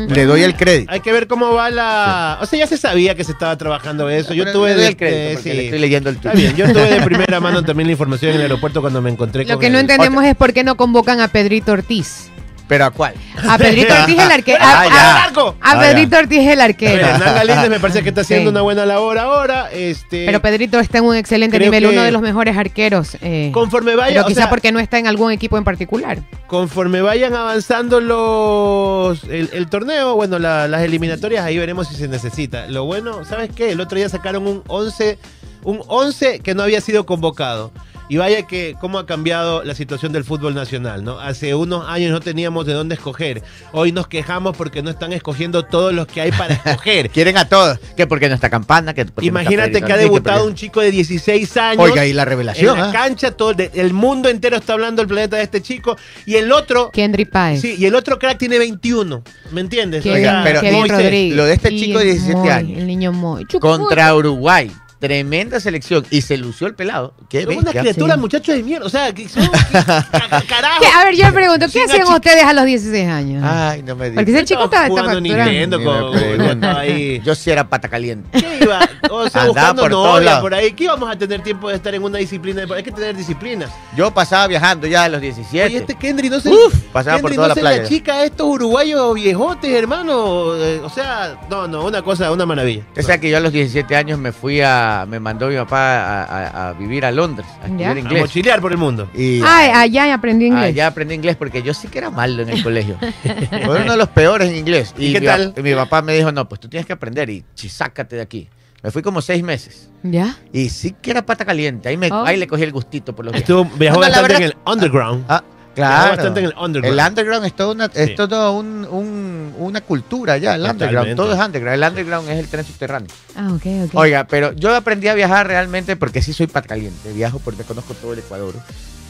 [0.09, 0.91] Le doy el crédito.
[0.91, 2.39] Hay que ver cómo va la...
[2.41, 4.33] O sea, ya se sabía que se estaba trabajando eso.
[4.35, 4.75] Yo tuve...
[4.75, 5.51] Le el crédito sí.
[5.51, 6.35] estoy leyendo el tuit.
[6.35, 9.45] bien, yo tuve de primera mano también la información en el aeropuerto cuando me encontré
[9.45, 12.31] con Lo que no entendemos es por qué no convocan a Pedrito Ortiz.
[12.69, 13.15] ¿Pero a cuál?
[13.49, 14.59] A Pedrito Ortiz el arquero.
[14.61, 17.07] A, ah, a, Pedrito Ortiz el arquero.
[17.07, 19.71] Hernán Galíndez me parece que está haciendo una buena labor ahora.
[19.71, 23.17] Este, pero Pedrito está en un excelente nivel, uno de los mejores arqueros.
[23.21, 24.15] Eh, conforme vaya.
[24.15, 26.19] Pero quizá porque no está en algún equipo en particular.
[26.49, 32.67] Conforme vayan avanzando los el, torneo, bueno, las eliminatorias, ahí veremos si se necesita.
[32.67, 33.71] Lo bueno, ¿sabes qué?
[33.71, 35.19] El otro día sacaron un 11,
[35.63, 37.71] un 11 que no había sido convocado.
[38.09, 41.19] Y vaya que cómo ha cambiado la situación del fútbol nacional, ¿no?
[41.19, 43.43] Hace unos años no teníamos de dónde escoger.
[43.73, 47.11] Hoy nos quejamos porque no están escogiendo todos los que hay para escoger.
[47.11, 47.79] Quieren a todos.
[47.97, 51.83] Que porque no está Campana, que Imagínate que ha debutado un chico de 16 años.
[51.83, 52.77] Oiga, y la revelación.
[52.77, 52.93] En la ¿ah?
[52.93, 55.97] cancha, todo el, mundo entero está hablando del planeta de este chico.
[56.27, 56.91] Y el otro.
[56.93, 57.61] Kendry Páez.
[57.61, 59.23] Sí, y el otro crack tiene 21.
[59.51, 60.07] ¿Me entiendes?
[60.07, 62.79] Oiga, pero lo de este chico de 17 años.
[62.79, 63.47] El niño Moy.
[63.61, 66.07] Contra Uruguay Tremenda selección.
[66.11, 67.15] Y se lució el pelado.
[67.29, 68.87] Qué es una criatura, muchacho de mierda.
[68.87, 69.27] O sea, que
[70.49, 70.85] carajo.
[70.97, 73.45] A ver, yo me pregunto, ¿qué hacían ustedes a los 16 años?
[73.47, 74.25] Ay, no me digas.
[74.25, 77.21] Porque ese chico estaba, jugando Nintendo con, ahí.
[77.25, 78.29] Yo sí era pata caliente.
[78.41, 78.89] ¿Qué iba?
[79.11, 80.73] O sea, buscando por novia por ahí.
[80.73, 82.65] ¿Qué íbamos a tener tiempo de estar en una disciplina?
[82.75, 83.69] Hay que tener disciplina.
[83.97, 85.73] Yo pasaba viajando ya a los 17.
[85.73, 86.49] Y este Kendry no se.
[86.49, 87.83] Uf, pasaba por toda la playa.
[87.83, 90.55] la chica estos uruguayos viejotes, hermano.
[90.57, 92.83] Eh, o sea, no, no, una cosa, una maravilla.
[92.97, 94.86] O sea, que yo a los 17 años me fui a.
[95.09, 98.21] Me mandó mi papá a, vivir a Londres, a estudiar inglés.
[98.21, 99.09] A mochilear por el mundo.
[99.15, 100.65] Y, ah, allá aprendí inglés.
[100.65, 102.99] Allá aprendí inglés porque yo sí que era malo en el colegio.
[103.65, 104.95] Fue uno de los peores en inglés.
[104.99, 105.55] ¿Y, qué tal?
[105.63, 108.49] Mi, papá me dijo, no, pues tú tienes que aprender y sácate de aquí.
[108.87, 109.91] Me fui como seis meses.
[110.05, 110.37] ¿Ya?
[110.53, 111.89] Y sí que era pata caliente.
[111.89, 112.25] Ahí, me, oh.
[112.25, 115.25] ahí le cogí el gustito por los Estuvo, viajó bastante en el underground.
[115.29, 115.43] Ah,
[115.77, 116.17] Claro.
[116.17, 116.99] Bastante en el underground.
[116.99, 121.15] El underground es toda una, es todo un, una cultura ya, el underground.
[121.15, 121.75] Todo es underground.
[121.75, 123.09] El underground es el tren subterráneo.
[123.37, 123.91] Ah, ok, ok.
[123.95, 127.13] Oiga, pero yo aprendí a viajar realmente porque sí soy pat caliente.
[127.13, 128.55] Viajo porque conozco todo el Ecuador.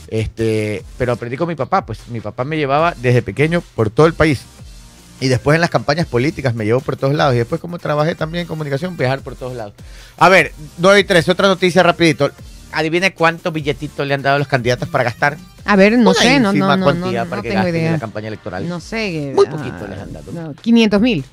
[0.09, 4.07] Este, pero aprendí con mi papá, pues mi papá me llevaba desde pequeño por todo
[4.07, 4.41] el país.
[5.21, 7.35] Y después en las campañas políticas me llevó por todos lados.
[7.35, 9.73] Y después como trabajé también en comunicación, viajar por todos lados.
[10.19, 12.31] A ver, 9 y 13, otra noticia rapidito.
[12.77, 15.39] Adivine cuántos billetitos le han dado a los candidatos para gastar.
[15.65, 17.87] A ver, no sé, no, no, no, no, para que tengo idea.
[17.87, 18.69] en la campaña electoral.
[18.69, 19.33] No sé.
[19.35, 20.55] Muy poquito les han dado.
[20.61, 21.25] 500 mil.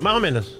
[0.00, 0.58] Más o menos.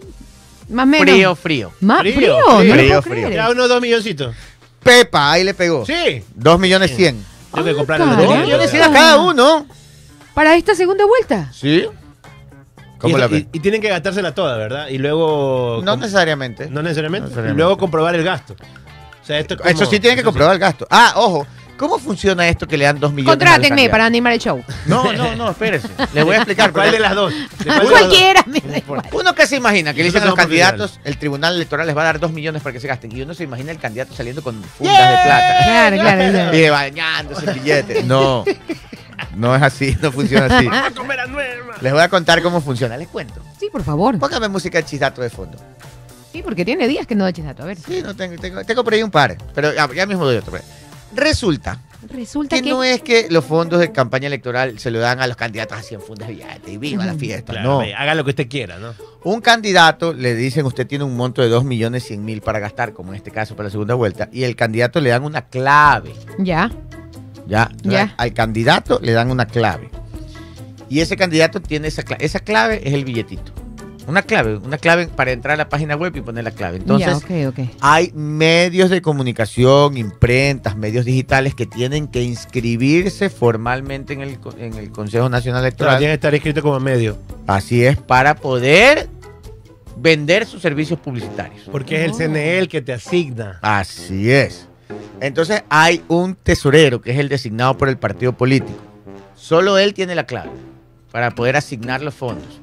[0.70, 1.04] Más menos.
[1.04, 1.72] Frío, frío.
[1.80, 2.14] Más frío.
[2.14, 3.02] Frío, frío.
[3.02, 3.30] frío.
[3.30, 4.34] Ya unos dos milloncitos.
[4.82, 5.84] Pepa, ahí le pegó.
[5.84, 6.24] Sí.
[6.34, 7.22] Dos millones cien.
[7.52, 9.66] Tengo que comprar dos millones cien a cada uno.
[10.32, 11.52] ¿Para esta segunda vuelta?
[11.52, 11.84] Sí.
[12.96, 14.88] ¿Cómo y, la y, y, tienen que gastársela toda, ¿verdad?
[14.88, 15.80] Y luego...
[15.84, 16.68] No necesariamente.
[16.70, 17.24] No necesariamente.
[17.24, 17.54] No necesariamente.
[17.54, 18.56] Y luego comprobar el gasto.
[19.30, 20.88] Sea, esto Eso sí tienen que comprobar el gasto.
[20.90, 21.46] Ah, ojo.
[21.76, 23.30] ¿Cómo funciona esto que le dan dos millones?
[23.30, 24.62] Contrátenme para animar el show.
[24.86, 25.88] No, no, no, espérese.
[26.12, 26.72] Le voy a explicar.
[26.72, 27.32] ¿Cuál de las dos?
[27.64, 28.44] Cualquiera.
[29.12, 32.02] Uno que se imagina que le dicen a los candidatos, el tribunal electoral les va
[32.02, 33.16] a dar dos millones para que se gasten.
[33.16, 35.64] Y uno se imagina el candidato saliendo con fundas de plata.
[35.64, 36.56] Claro, claro.
[36.56, 38.02] Y bañándose el billete.
[38.02, 38.44] No.
[39.36, 40.68] No es así, no funciona así.
[41.80, 43.40] Les voy a contar cómo funciona, les cuento.
[43.58, 44.18] Sí, por favor.
[44.18, 45.56] Póngame música de chisato de fondo.
[46.32, 47.62] Sí, porque tiene días que no da chisato.
[47.62, 47.78] A ver.
[47.78, 49.36] Sí, no tengo, tengo, tengo por ahí un par.
[49.54, 50.58] Pero ya, mismo doy otro.
[51.14, 52.70] Resulta Resulta que, que...
[52.70, 55.94] no es que los fondos de campaña electoral se lo dan a los candidatos así
[55.94, 57.52] en fundas de billete y viva la fiesta.
[57.52, 57.78] Claro, no.
[57.80, 58.94] ve, haga lo que usted quiera, ¿no?
[59.24, 62.92] Un candidato le dicen usted tiene un monto de 2 millones 100 mil para gastar,
[62.94, 66.14] como en este caso para la segunda vuelta, y el candidato le dan una clave.
[66.38, 66.70] Ya.
[67.46, 68.14] Ya, Ya.
[68.16, 69.90] al candidato le dan una clave.
[70.88, 72.24] Y ese candidato tiene esa clave.
[72.24, 73.52] Esa clave es el billetito.
[74.06, 76.78] Una clave, una clave para entrar a la página web y poner la clave.
[76.78, 77.22] Entonces,
[77.80, 84.74] hay medios de comunicación, imprentas, medios digitales que tienen que inscribirse formalmente en el, en
[84.74, 85.98] el Consejo Nacional Electoral.
[85.98, 87.18] tiene que estar escrito como medio.
[87.46, 89.08] Así es, para poder
[89.96, 91.68] vender sus servicios publicitarios.
[91.70, 92.14] Porque es el Oh.
[92.14, 93.58] CNE el que te asigna.
[93.62, 94.66] Así es.
[95.20, 98.78] Entonces hay un tesorero que es el designado por el partido político.
[99.36, 100.50] Solo él tiene la clave
[101.12, 102.60] para poder asignar los fondos.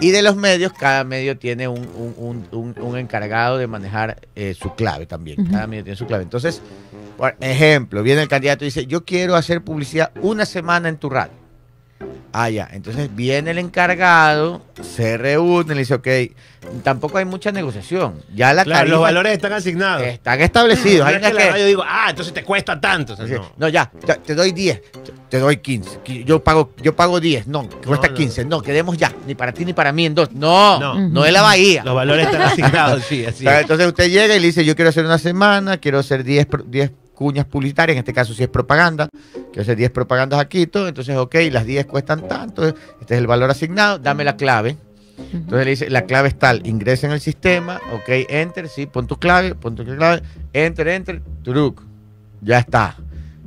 [0.00, 1.80] Y de los medios, cada medio tiene un,
[2.16, 5.44] un- un- un- encargado de manejar eh, su clave también.
[5.46, 6.22] Cada medio tiene su clave.
[6.22, 6.62] Entonces,
[7.16, 11.10] por ejemplo, viene el candidato y dice, yo quiero hacer publicidad una semana en tu
[11.10, 11.32] radio.
[12.32, 12.68] Ah, ya.
[12.72, 16.06] Entonces viene el encargado, se reúne, le dice, ok,
[16.84, 18.22] tampoco hay mucha negociación.
[18.34, 20.06] Ya la Claro, los valores están asignados.
[20.06, 21.00] están establecidos.
[21.00, 23.14] No Hay es una que la que- radio digo, ah, entonces te cuesta tanto.
[23.14, 23.32] O sea, Sí.
[23.32, 23.50] no.
[23.56, 24.80] No, ya, te, te doy 10,
[25.30, 25.98] te, doy 15.
[26.04, 28.14] Qui- Yo pago, yo pago 10, no, cuesta no.
[28.14, 30.30] 15, no, quedemos ya, ni para ti ni para mí en dos.
[30.32, 30.94] No, No.
[31.08, 31.82] no, es la bahía.
[31.82, 33.60] Los valores están asignados, sí, así es.
[33.62, 36.62] entonces usted llega y le dice, yo quiero hacer una semana, quiero hacer 10, pro-
[36.64, 40.86] 10 cuñas publicitarias, en este caso si es propaganda, quiero hacer 10 propagandas aquí, todo,
[40.86, 44.76] entonces, ok, las 10 cuestan tanto, este es el valor asignado, dame la clave.
[45.32, 49.08] Entonces le dice, la clave es tal, ingresa en el sistema, ok, enter, sí, pon
[49.08, 51.82] tu clave, pon tu clave, enter, enter, truc,
[52.40, 52.96] ya está.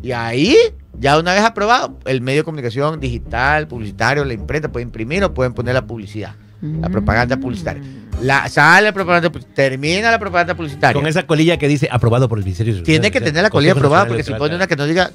[0.04, 0.58] Y ahí,
[1.00, 5.34] ya una vez aprobado, el medio de comunicación digital, publicitario, la imprenta puede imprimir o
[5.34, 7.82] pueden poner la publicidad, la propaganda publicitaria.
[8.22, 10.94] La, sale la propaganda, termina la propaganda publicitaria.
[10.94, 13.74] Con esa colilla que dice aprobado por el Ministerio de Tiene que tener la colilla
[13.74, 15.12] Consejo aprobada, Nacional porque si pone una que no diga,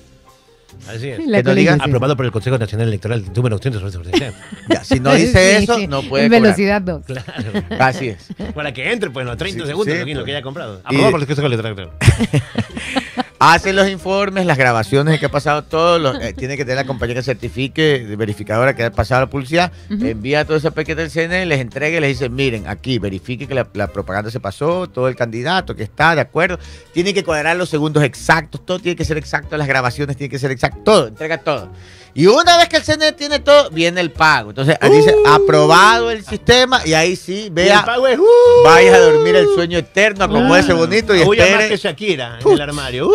[0.88, 1.26] Así es.
[1.26, 1.78] La que no diga-.
[1.80, 3.92] Aprobado por el Consejo Nacional Electoral, número 200.
[4.68, 5.86] ya, si no dice Sí, eso, sí.
[5.86, 7.04] no puede En velocidad 2.
[7.06, 7.22] Claro.
[7.78, 8.28] Así es.
[8.54, 10.24] Para que entre, pues, los 30 Sí, segundos, sí, lo que- lo pues.
[10.26, 10.76] que haya comprado.
[10.76, 11.90] Y- Aprobado por el Consejo Electoral.
[13.38, 16.76] Hace los informes, las grabaciones de que ha pasado todo, los- eh, tiene que tener
[16.76, 21.02] la compañía que certifique, de verificadora que ha pasado la publicidad, envía todo ese paquete
[21.02, 24.40] del CNE, les entrega y les dice, miren, aquí, verifique que la, la propaganda se
[24.40, 26.58] pasó, todo el candidato que está de acuerdo,
[26.94, 30.38] tiene que cuadrar los segundos exactos, todo tiene que ser exacto, las grabaciones tienen que
[30.38, 31.68] ser exacto, todo, entrega todo.
[32.16, 34.50] Y una vez que el CNE tiene todo, viene el pago.
[34.50, 38.18] Entonces, ahí dice, aprobado el sistema, y ahí sí, Y el vea, pago es.
[38.18, 38.24] ¡uh!
[38.64, 42.60] vayas a dormir el sueño eterno, acomódese bonito y más espere que Shakira en el
[42.60, 43.08] armario.
[43.08, 43.12] ¡Uh!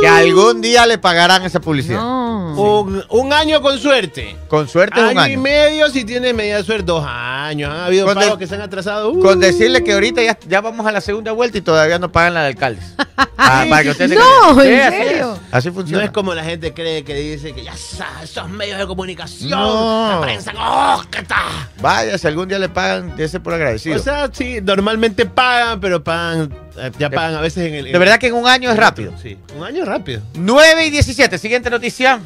[0.00, 1.98] que algún día le pagarán esa publicidad.
[1.98, 2.54] No.
[2.56, 4.36] Un, un año con suerte.
[4.48, 5.42] Con suerte es un año, y año.
[5.42, 6.84] medio si tiene media suerte.
[6.84, 7.70] Dos años.
[7.72, 9.10] Han habido Con pagos de- que se han atrasado.
[9.10, 9.20] ¡uh!
[9.20, 12.34] Con decirle que ahorita ya, ya vamos a la segunda vuelta y todavía no pagan
[12.34, 12.84] la de alcaldes.
[13.40, 15.38] Ah, para que usted se No, ¿en así serio?
[15.52, 16.04] Así No funciona.
[16.04, 20.08] es como la gente cree que dice que ya sabes, esos medios de comunicación, No.
[20.12, 21.44] la prensa, ¡oh, qué tal!
[21.80, 23.96] Vaya, si algún día le pagan, ese por agradecido.
[23.96, 27.92] O sea, sí, normalmente pagan, pero pagan, eh, ya De- pagan a veces en el...
[27.92, 29.12] de verdad que en un año es rápido.
[29.22, 30.20] Sí, un año es rápido.
[30.34, 32.20] 9 y 17, siguiente noticia.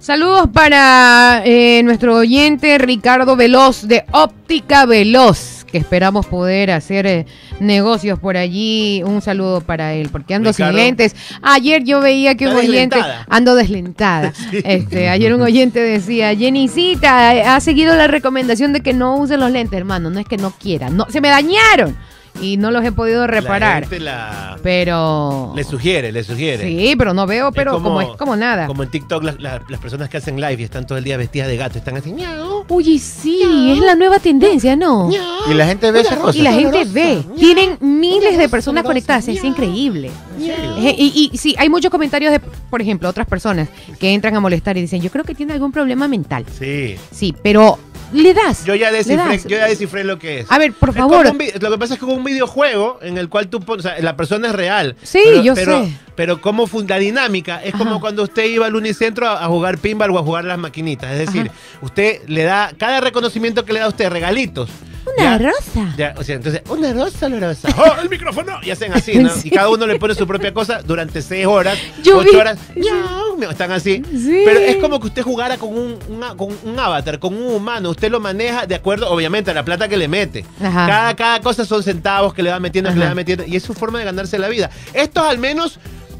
[0.00, 7.26] Saludos para eh, nuestro oyente Ricardo Veloz de Óptica Veloz, que esperamos poder hacer eh,
[7.60, 9.02] negocios por allí.
[9.04, 10.72] Un saludo para él, porque ando Ricardo.
[10.72, 11.16] sin lentes.
[11.42, 13.26] Ayer yo veía que un oyente deslentada.
[13.28, 14.32] ando deslentada.
[14.68, 19.50] Este, ayer un oyente decía, Jenicita, ha seguido la recomendación de que no use los
[19.50, 20.10] lentes, hermano.
[20.10, 21.96] No es que no quiera, no, se me dañaron
[22.40, 23.82] y no los he podido reparar.
[23.82, 26.64] La gente la- Pero le sugiere, le sugiere.
[26.64, 28.66] sí, pero no veo, pero como, es como nada.
[28.66, 31.16] Como en TikTok, las, las- las personas que hacen live y están todo el día
[31.16, 35.08] vestidas de gato, están así, miau, Uy, sí, es la nueva tendencia, ¿no?
[35.08, 35.50] miau.
[35.50, 36.36] Y la gente ve esas cosas.
[36.36, 37.36] Y la gente ve, miau.
[37.36, 40.10] tienen miles de personas conectadas, es increíble.
[40.38, 43.68] Y, y sí, hay muchos comentarios de, por ejemplo, otras personas
[43.98, 46.44] que entran a molestar y dicen, yo creo que tiene algún problema mental.
[46.58, 46.96] Sí.
[47.10, 47.78] Sí, pero
[48.12, 48.64] le das.
[48.64, 50.50] Yo ya descifré, yo ya descifré lo que es.
[50.50, 51.26] A ver, por favor.
[51.26, 53.84] como un lo que pasa es que es un videojuego en el cual tú pones,
[53.84, 54.96] o sea, la persona es real.
[55.02, 55.92] Sí, yo pero, sé.
[56.14, 60.10] Pero como la dinámica es como cuando usted iba al Unicentro a, a jugar pinball
[60.10, 61.12] o a jugar las maquinitas.
[61.12, 61.50] Es decir,
[61.80, 64.70] usted le da, cada reconocimiento que le da a usted regalitos.
[65.18, 65.94] Una Ya- rosa.
[65.96, 67.68] ya, o sea, entonces, una rosa olorosa.
[67.76, 68.58] ¡Oh, el micrófono!
[68.62, 69.30] Y hacen así, ¿no?
[69.30, 69.48] Sí.
[69.48, 72.58] Y cada uno le pone su propia cosa durante seis horas, Yo ocho vi- horas.
[72.76, 73.50] ¡Miau!
[73.50, 74.02] Están así.
[74.10, 74.42] Sí.
[74.44, 77.90] Pero es como que usted jugara con un, una- con un avatar, con un humano.
[77.90, 80.44] Usted lo maneja de acuerdo, obviamente, a la plata que le mete.
[80.60, 80.86] Ajá.
[80.86, 83.44] Cada, cada cosa son centavos que le va metiendo, que le va metiendo.
[83.46, 84.70] Y es su forma de ganarse la vida.
[84.92, 85.78] Estos al menos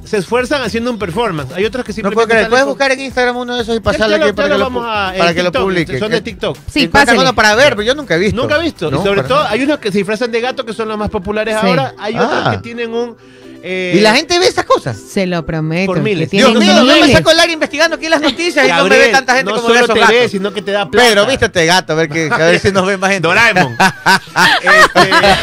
[0.09, 1.53] se esfuerzan haciendo un performance.
[1.55, 2.15] Hay otros que No simplemente.
[2.17, 2.41] puedo creer.
[2.45, 4.67] salen Puedes con- buscar en Instagram uno de esos y pasarle aquí para que lo
[4.67, 5.99] a- para que lo publique.
[5.99, 6.57] Son de TikTok.
[6.69, 8.41] Sí, para ver, pero yo nunca he visto.
[8.41, 8.91] Nunca he visto.
[8.91, 9.51] No, y sobre todo, nada.
[9.51, 11.67] hay unos que se disfrazan de gato que son los más populares Sí.
[11.67, 11.95] ahora.
[11.99, 12.51] Hay otros Ah.
[12.53, 13.17] que tienen un.
[13.63, 14.97] Eh, y la gente ve esas cosas.
[14.97, 15.93] Se lo prometo.
[15.93, 16.31] Por miles.
[16.31, 19.09] Dios mío, yo me saco el aire investigando aquí las noticias y no me ve
[19.09, 21.09] tanta gente no como solo te ve, sino que te da plata.
[21.09, 23.27] Pero vístete gato, a ver, que, a ver si nos ve más gente.
[23.27, 23.77] Doraemon.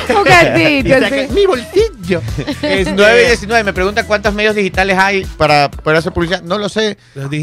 [0.07, 2.21] este, mi bolsillo.
[2.61, 3.63] Es 9 y 19.
[3.63, 6.41] Me preguntan cuántos medios digitales hay para poder hacer publicidad.
[6.41, 6.97] No lo sé.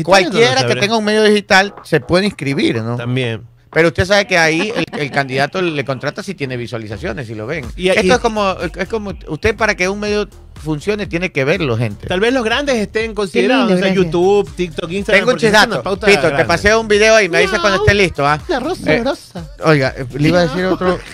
[0.05, 2.97] Cualquiera que tenga un medio digital se puede inscribir, ¿no?
[2.97, 3.53] También.
[3.73, 7.65] Pero usted sabe que ahí el, candidato le contrata si tiene visualizaciones, si lo ven.
[7.75, 10.29] Y, Esto es como es como usted para que un medio
[10.63, 12.07] funcione tiene que verlo, gente.
[12.07, 15.21] Tal vez los grandes estén considerados, o sea, YouTube, TikTok, Instagram.
[15.21, 15.99] Tengo un chidato.
[15.99, 18.27] Pito, te pasé un video y me dice cuando esté listo.
[18.27, 18.41] ¿ah?
[18.49, 19.51] La rosa, eh, rosa.
[19.65, 20.99] Oiga, le iba a decir otro.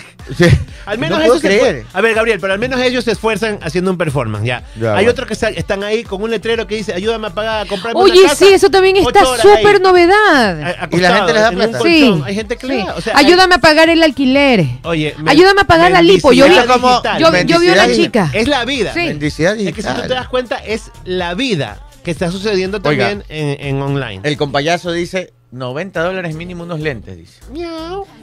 [0.85, 1.85] Al menos no creer.
[1.93, 4.63] A ver, Gabriel, pero al menos ellos se esfuerzan haciendo un performance, ya.
[4.95, 7.93] Hay otros que están ahí con un letrero que dice, ayúdame a pagar, a comprar
[7.95, 10.87] Oye, sí, eso también está súper novedad.
[10.91, 11.79] y la gente les da plata.
[11.81, 12.21] Sí.
[12.25, 12.95] Hay gente que le da.
[13.15, 14.65] ayúdame a pagar el alquiler.
[14.83, 16.31] Oye, ayúdame a pagar la lipo.
[16.33, 18.29] Yo vi, como, yo, vi una chica.
[18.33, 18.93] Es la vida.
[18.93, 19.07] Sí.
[19.07, 23.81] Es que si tú te das cuenta, es la vida que está sucediendo también en,
[23.81, 24.21] online.
[24.23, 27.41] El compayazo dice 90 dólares mínimo unos lentes, dice.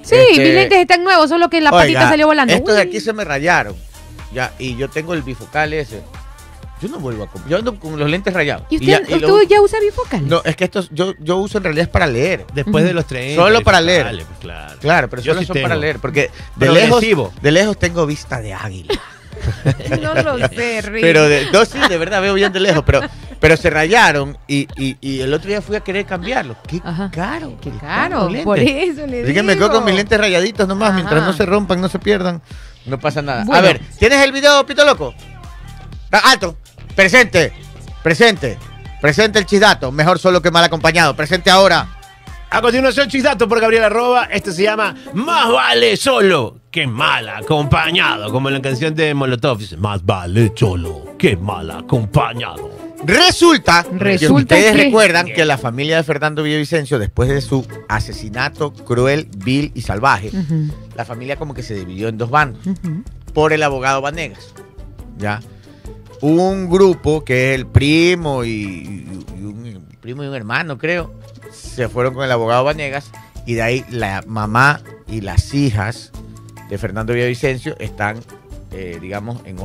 [0.03, 2.53] Sí, este, mis lentes están nuevos, solo que la patita salió volando.
[2.53, 3.75] Estos de aquí se me rayaron.
[4.33, 6.03] Ya, y yo tengo el bifocal ese.
[6.81, 7.51] Yo no vuelvo a comprar.
[7.51, 8.67] Yo ando con los lentes rayados.
[8.69, 10.29] ¿Y usted ya, tú ya usa bifocal?
[10.29, 12.45] No, es que estos yo, yo uso en realidad es para leer.
[12.53, 13.43] Después de los 30.
[13.43, 14.11] Solo para leer.
[14.27, 14.79] Pues, claro.
[14.79, 15.99] claro, pero yo solo son para leer.
[15.99, 17.03] Porque de lejos,
[17.41, 18.95] de lejos tengo vista de águila.
[20.03, 21.03] no lo sé, Rick.
[21.03, 23.01] Pero de, no, sí, de verdad veo bien de lejos, pero,
[23.41, 26.57] pero se rayaron y, y, y el otro día fui a querer cambiarlos.
[26.67, 26.81] Qué
[27.13, 27.57] caro.
[27.61, 31.23] Qué caro, por eso le Así que me quedo con mis lentes rayaditos nomás, mientras
[31.23, 32.43] no se rompan, no se pierdan,
[32.87, 33.45] no pasa nada.
[33.53, 35.15] A ver, ¿tienes el video, Pito Loco?
[36.13, 36.57] Ah, alto,
[36.95, 37.53] presente,
[38.03, 38.59] presente,
[39.01, 41.96] presente el chidato, mejor solo que mal acompañado, presente ahora.
[42.49, 44.25] A continuación, chisato por Gabriel Arroba.
[44.25, 48.31] Este se llama Más vale solo que mal acompañado.
[48.31, 49.61] Como en la canción de Molotov.
[49.79, 52.71] Más vale solo que mal acompañado.
[53.05, 53.85] Resulta,
[54.19, 59.71] que ustedes recuerdan que la familia de Fernando Villavicencio, después de su asesinato cruel, vil
[59.75, 60.31] y salvaje,
[60.95, 62.63] la familia como que se dividió en dos bandos
[63.35, 64.55] por el abogado Vanegas.
[65.19, 65.41] ¿Ya?
[66.21, 69.07] Un grupo que es el primo y,
[69.41, 71.13] un primo y un hermano, creo,
[71.57, 73.11] se fueron con el abogado Vanegas
[73.45, 76.13] y de ahí la mamá y las hijas
[76.69, 78.19] de Fernando Villavicencio están,
[78.73, 79.59] eh, digamos, en,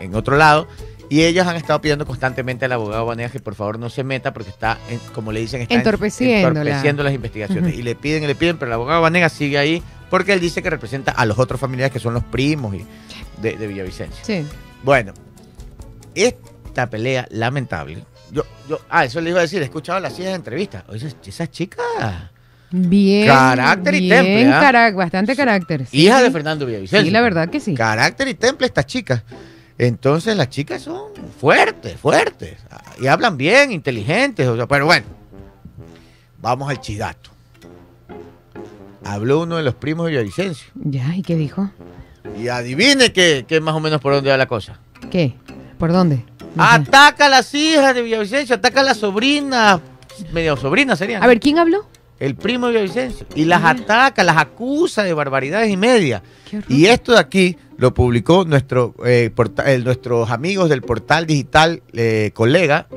[0.00, 0.66] en, otro lado.
[1.08, 4.34] Y ellos han estado pidiendo constantemente al abogado Vanegas que por favor no se meta
[4.34, 4.76] porque está,
[5.14, 7.74] como le dicen, está entorpeciendo, las investigaciones.
[7.74, 10.62] Y le piden y le piden, pero el abogado Vanegas sigue ahí porque él dice
[10.62, 12.84] que representa a los otros familiares que son los primos y
[13.40, 14.22] de, de Villavicencio.
[14.22, 14.44] Sí.
[14.82, 15.14] Bueno,
[16.14, 18.02] esta pelea lamentable
[18.32, 20.84] yo, yo, ah, eso le iba a decir, he escuchado las de entrevistas.
[20.88, 22.30] Oye, esa chica.
[22.70, 23.26] Bien.
[23.26, 24.52] Carácter y temple.
[24.52, 24.90] ¿ah?
[24.90, 25.86] bastante carácter.
[25.92, 27.06] Hija de Fernando Villavicencio.
[27.06, 27.74] Sí, la verdad que sí.
[27.74, 29.22] Carácter y temple estas chicas.
[29.78, 32.58] Entonces las chicas son fuertes, fuertes.
[33.00, 34.48] Y hablan bien, inteligentes.
[34.68, 35.06] pero bueno,
[36.42, 37.30] vamos al chidato.
[39.04, 40.70] Habló uno de los primos de Villavicencio.
[40.74, 41.70] Ya, ¿y qué dijo?
[42.38, 44.78] Y adivine qué, qué más o menos por dónde va la cosa.
[45.10, 45.34] ¿Qué?
[45.78, 46.24] ¿Por dónde?
[46.58, 49.80] Ataca a las hijas de Villavicencio, ataca a las sobrinas,
[50.32, 51.22] medio sobrinas serían.
[51.22, 51.86] A ver, ¿quién habló?
[52.18, 53.26] El primo de Villavicencio.
[53.34, 56.22] Y las ataca, las acusa de barbaridades y media.
[56.68, 59.30] Y esto de aquí lo publicó nuestro, eh,
[59.84, 62.88] nuestros amigos del portal digital eh, colega,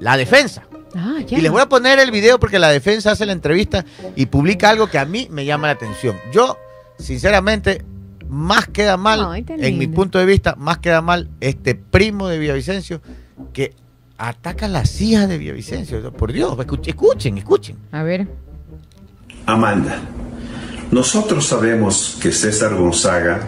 [0.00, 0.66] La Defensa.
[0.96, 3.84] Ah, y les voy a poner el video porque La Defensa hace la entrevista
[4.16, 6.16] y publica algo que a mí me llama la atención.
[6.32, 6.56] Yo,
[6.98, 7.84] sinceramente,
[8.28, 13.00] más queda mal, en mi punto de vista, más queda mal este primo de Villavicencio
[13.52, 13.74] que
[14.18, 16.12] ataca a las hijas de Villavicencio.
[16.12, 16.56] Por Dios,
[16.86, 17.76] escuchen, escuchen.
[17.92, 18.28] A ver.
[19.46, 19.98] Amanda,
[20.90, 23.40] nosotros sabemos que César Gonzaga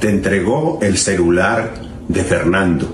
[0.00, 1.72] te entregó el celular
[2.08, 2.88] de Fernando.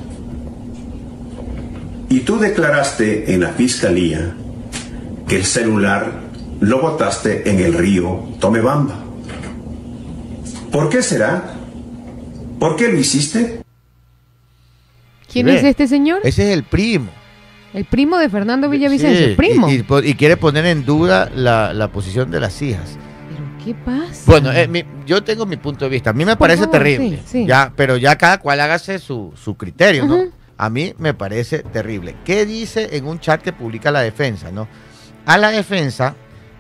[2.09, 4.37] Y tú declaraste en la fiscalía
[5.27, 6.21] que el celular
[6.61, 9.06] lo botaste en el río Tomebamba.
[10.71, 11.55] ¿Por qué será?
[12.59, 13.63] ¿Por qué lo hiciste?
[15.31, 16.21] ¿Quién es este señor?
[16.25, 17.11] Ese es el primo.
[17.75, 19.69] El primo de Fernando Villavicencio, primo.
[19.69, 22.97] Y, quiere poner en duda la, posición de las hijas.
[23.29, 24.23] ¿Pero qué pasa?
[24.25, 26.11] Bueno, eh, yo tengo mi punto de vista.
[26.11, 27.21] A mí me parece terrible.
[27.47, 30.25] Ya, pero ya cada cual hágase su, criterio, ¿no?
[30.57, 32.17] A mí me parece terrible.
[32.25, 34.69] ¿Qué dice en un chat que publica la defensa, no?
[35.27, 36.15] A la defensa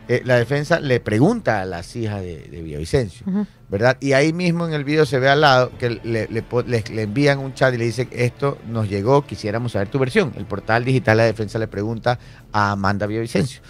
[0.09, 3.27] eh, la defensa le pregunta a las hijas de, Villavicencio,
[3.69, 3.97] ¿verdad?
[4.01, 7.55] Y ahí mismo en el video se ve al lado que le, le, envían un
[7.55, 10.33] chat y le dicen, esto nos llegó, quisiéramos saber tu versión.
[10.37, 12.19] El portal digital La Defensa le pregunta
[12.53, 13.61] a Amanda Villavicencio.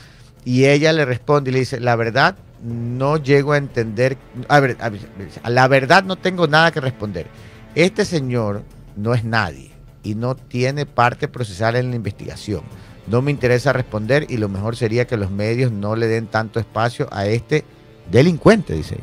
[0.45, 4.19] Y ella le responde y le dice, la verdad no llego a entender,
[4.49, 5.01] a ver, a ver,
[5.49, 7.27] la verdad no tengo nada que responder.
[7.75, 8.63] Este señor
[8.97, 9.73] no es nadie
[10.03, 12.63] y no tiene parte procesal en la investigación.
[13.07, 16.59] No me interesa responder y lo mejor sería que los medios no le den tanto
[16.59, 17.65] espacio a este
[18.11, 18.97] delincuente, dice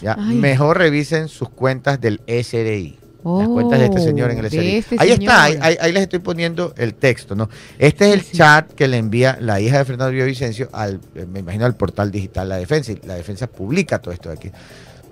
[0.00, 0.16] ella.
[0.16, 2.98] Mejor revisen sus cuentas del SRI.
[3.24, 4.76] las cuentas de este señor en el SRI.
[4.76, 7.48] Este ahí está, ahí, les estoy poniendo el texto, ¿no?
[7.78, 11.40] Este es el chat que le envía la hija de Fernando Villavicencio al, eh, me
[11.40, 12.92] imagino, al portal digital La Defensa.
[12.92, 14.50] Y la Defensa publica todo esto de aquí.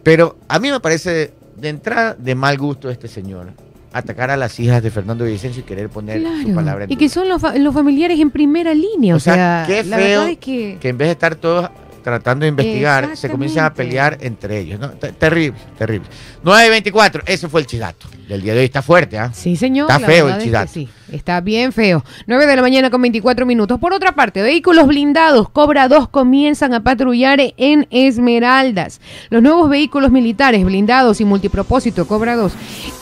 [0.02, 3.52] Pero a mí me parece de entrada de mal gusto este señor
[3.94, 7.08] atacar a las hijas de Fernando Vicencio y querer poner su palabra en Y que
[7.08, 9.14] son los, familiares en primera línea.
[9.14, 10.78] O, sea, qué feo que...
[10.80, 10.88] que...
[10.88, 11.70] en vez de estar todos
[12.02, 14.80] tratando de investigar, se comienzan a pelear entre ellos.
[14.80, 14.90] ¿no?
[14.90, 16.08] Terrible, terrible.
[16.44, 18.64] 9.24, ese fue el chidato del día de hoy.
[18.64, 19.30] Está fuerte, ¿ah?
[19.32, 19.90] Sí, señor.
[19.90, 20.70] Está feo el chidato.
[20.72, 22.04] sí, está bien feo.
[22.26, 23.78] 9 de la mañana con 24 minutos.
[23.78, 29.00] Por otra parte, vehículos blindados, Cobra 2 comienzan a patrullar en Esmeraldas.
[29.30, 32.52] Los nuevos vehículos militares blindados y multipropósito Cobra 2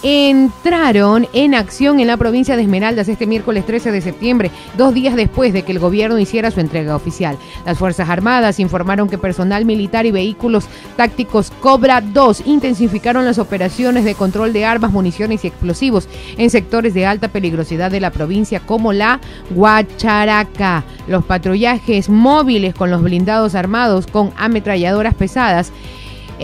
[0.02, 5.16] entraron en acción en la provincia de Esmeraldas este miércoles 13 de septiembre, dos días
[5.16, 7.36] después de que el gobierno hiciera su entrega oficial.
[7.64, 10.64] Las Fuerzas Armadas informaron que personal militar y vehículos
[10.96, 17.06] tácticos Cobra 2 intensificaron las operaciones de control de armas, y explosivos en sectores de
[17.06, 20.84] alta peligrosidad de la provincia como la Guacharaca.
[21.06, 25.72] Los patrullajes móviles con los blindados armados con ametralladoras pesadas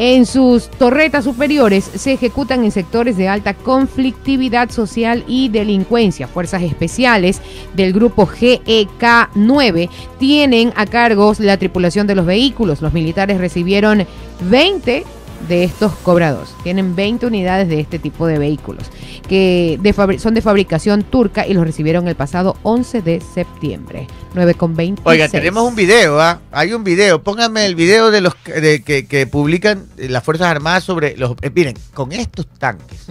[0.01, 6.29] en sus torretas superiores se ejecutan en sectores de alta conflictividad social y delincuencia.
[6.29, 7.41] Fuerzas especiales
[7.75, 9.91] del grupo GEK 9
[10.21, 12.81] tienen a cargo la tripulación de los vehículos.
[12.81, 14.07] Los militares recibieron
[14.43, 15.05] 20
[15.47, 16.55] de estos cobrados.
[16.63, 18.91] Tienen 20 unidades de este tipo de vehículos
[19.29, 19.79] que
[20.19, 24.07] son de fabricación turca y los recibieron el pasado 11 de septiembre.
[24.35, 25.03] 9 con 20.
[25.05, 26.41] Oiga, tenemos un video, ¿ah?
[26.51, 27.23] Hay un video.
[27.23, 31.33] Pónganme el video de los de, que, publican las Fuerzas Armadas sobre los.
[31.43, 33.07] Eh, miren, con estos tanques.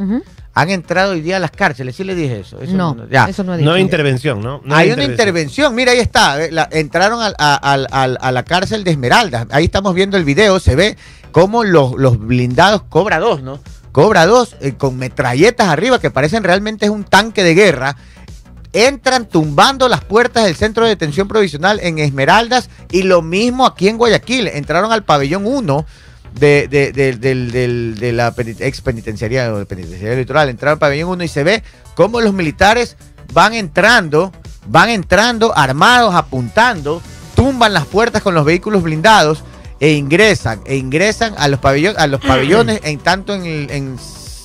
[0.57, 2.57] Han entrado hoy día a las cárceles, sí le dije eso.
[2.69, 2.97] no,
[3.27, 4.59] eso no, no hay intervención, ¿no?
[4.71, 6.43] hay, una intervención, mira, ahí está.
[6.43, 9.45] Eh, entraron a, la cárcel de Esmeralda.
[9.51, 10.97] Ahí estamos viendo el video, se ve
[11.31, 13.59] cómo los, los blindados cobra dos, ¿no?
[13.91, 17.95] Cobra dos eh, con metralletas arriba que parecen realmente es un tanque de guerra.
[18.73, 23.89] Entran tumbando las puertas del centro de detención provisional en Esmeraldas y lo mismo aquí
[23.89, 24.47] en Guayaquil.
[24.47, 25.85] Entraron al pabellón 1
[26.39, 30.49] de, de, la ex penitenciaría o penitenciaría litoral.
[30.49, 31.63] Entraron al pabellón 1 y se ve
[31.95, 32.97] cómo los militares
[33.33, 34.31] van entrando,
[34.67, 37.01] van entrando armados, apuntando,
[37.35, 39.43] tumban las puertas con los vehículos blindados
[39.79, 43.97] e ingresan, e ingresan a los pabellones, a los pabellones en tanto en, en,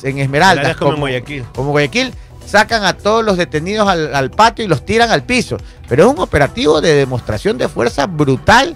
[0.02, 1.44] en Esmeralda como, Guayaquil.
[1.54, 2.12] como Guayaquil,
[2.46, 5.56] sacan a todos los detenidos al, patio y los tiran al piso.
[5.88, 8.74] Pero es un operativo de demostración de fuerza brutal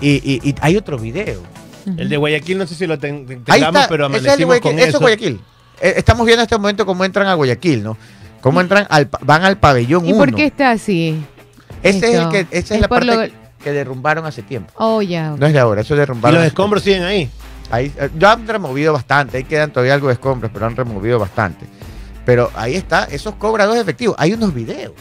[0.00, 1.40] y, hay otro video.
[1.86, 4.96] El de Guayaquil no sé si lo tengamos, pero amanecimos es con eso.
[4.96, 5.40] es Guayaquil.
[5.80, 7.96] Eh, estamos viendo en este momento cómo entran a Guayaquil, ¿no?
[8.40, 10.10] Cómo entran al, van al pabellón 1.
[10.10, 11.22] ¿Y por qué está así?
[11.82, 14.72] Ese es, el que, esa es, la parte que derrumbaron hace tiempo.
[14.76, 15.30] Oh, ya.
[15.30, 16.36] No es de ahora, eso derrumbaron.
[16.36, 17.30] ¿Y los escombros siguen ahí?
[17.70, 21.18] Ahí, eh, ya han removido bastante, ahí quedan todavía algo de escombros, pero han removido
[21.18, 21.66] bastante.
[22.24, 24.16] Pero ahí está, esos cobradores efectivos.
[24.18, 24.92] Hay unos videos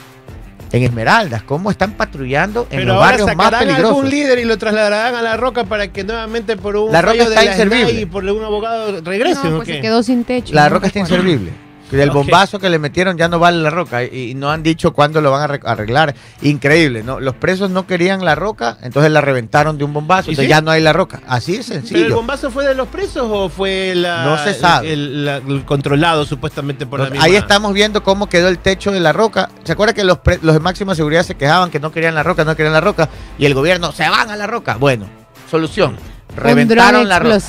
[0.71, 3.85] en Esmeraldas, cómo están patrullando en los barrios más peligrosos.
[3.85, 7.23] algún líder y lo trasladarán a la roca para que nuevamente por un la roca
[7.23, 9.49] está inservible y por un abogado regrese.
[9.49, 10.53] No, pues se quedó sin techo.
[10.53, 11.51] La roca está inservible.
[11.91, 15.21] Del bombazo que le metieron ya no vale la roca y, no han dicho cuándo
[15.21, 16.15] lo van a arreglar.
[16.41, 17.19] Increíble, ¿no?
[17.19, 20.71] Los presos no querían la roca, entonces la reventaron de un bombazo, entonces ya no
[20.71, 21.21] hay la roca.
[21.27, 21.93] Así es sencillo.
[21.93, 24.93] ¿Pero el bombazo fue de los presos o fue la, no se sabe.
[24.93, 27.25] El, controlado supuestamente por la misma?
[27.25, 29.49] Ahí estamos viendo cómo quedó el techo de la roca.
[29.63, 32.45] ¿Se acuerda que los, los de máxima seguridad se quejaban que no querían la roca,
[32.45, 33.09] no querían la roca?
[33.37, 34.75] Y el gobierno, se van a la roca.
[34.75, 35.05] Bueno,
[35.49, 35.97] solución.
[36.35, 37.39] Reventaron la roca.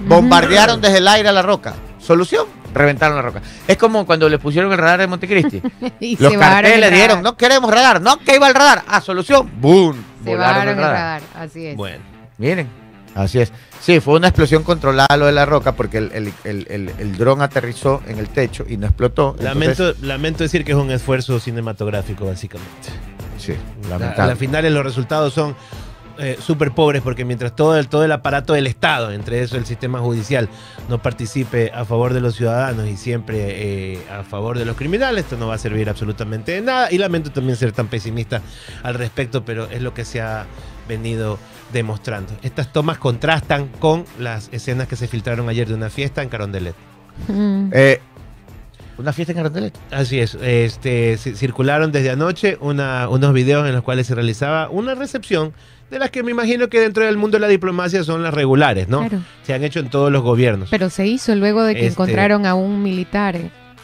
[0.00, 1.74] Bombardearon desde el aire a la roca.
[1.98, 3.42] Solución reventaron la roca.
[3.66, 5.62] Es como cuando le pusieron el radar de Montecristi.
[6.18, 8.82] Los carteles le dijeron, no queremos radar, no que iba el radar.
[8.86, 9.96] Ah, solución, ¡boom!
[10.24, 11.22] Se volaron el radar.
[11.34, 11.76] así es.
[11.76, 12.02] Bueno,
[12.38, 12.68] miren,
[13.14, 13.52] así es.
[13.80, 18.18] Sí, fue una explosión controlada lo de la roca porque el, el, dron aterrizó en
[18.18, 19.34] el techo y no explotó.
[19.40, 22.90] Lamento, lamento decir que es un esfuerzo cinematográfico, básicamente.
[23.38, 23.54] Sí,
[23.88, 24.32] lamentable.
[24.32, 25.56] Al final los resultados son
[26.18, 29.66] eh, súper pobres porque mientras todo el, todo el aparato del Estado, entre eso el
[29.66, 30.48] sistema judicial,
[30.88, 35.24] no participe a favor de los ciudadanos y siempre eh, a favor de los criminales,
[35.24, 36.90] esto no va a servir absolutamente de nada.
[36.90, 38.42] Y lamento también ser tan pesimista
[38.82, 40.46] al respecto, pero es lo que se ha
[40.88, 41.38] venido
[41.72, 42.32] demostrando.
[42.42, 46.74] Estas tomas contrastan con las escenas que se filtraron ayer de una fiesta en Carondelet.
[47.28, 47.70] Mm.
[47.72, 48.00] Eh,
[48.98, 49.78] ¿Una fiesta en Carondelet?
[49.90, 50.34] Así es.
[50.34, 55.54] Este, circularon desde anoche unos videos en los cuales se realizaba una recepción
[55.92, 58.88] de las que me imagino que dentro del mundo de la diplomacia son las regulares,
[58.88, 59.08] ¿no?
[59.46, 60.68] Se han hecho en todos los gobiernos.
[60.70, 63.36] Pero se hizo luego de que este encontraron a un militar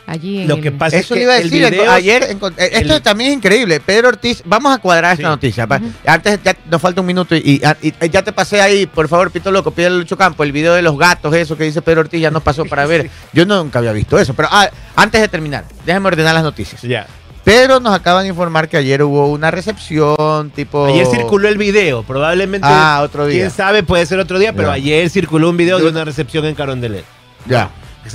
[0.07, 2.39] allí en Lo que pasa Eso es que iba a el decir, video- ayer, eh,
[2.73, 3.79] esto el- también es increíble.
[3.81, 5.29] Pedro Ortiz, vamos a cuadrar esta Sí.
[5.29, 5.69] noticia.
[6.07, 9.31] Antes ya nos falta un minuto y, y- y ya te pasé ahí, por favor,
[9.31, 12.01] Pito Loco, pídele a Lucho Campo, el video de los gatos, eso que dice Pedro
[12.01, 13.11] Ortiz, ya nos pasó para ver.
[13.35, 16.81] Yo nunca había visto eso, pero ah, antes de terminar, déjame ordenar las noticias.
[16.81, 17.07] Ya.
[17.49, 20.85] Pedro nos acaban de informar que ayer hubo una recepción tipo...
[20.85, 22.69] Ayer circuló el video, probablemente.
[22.71, 23.39] Ah, otro día.
[23.39, 24.75] Quién sabe, puede ser otro día, pero Ya.
[24.75, 27.07] ayer circuló un video de una recepción en Carondelet.
[27.47, 27.71] Ya.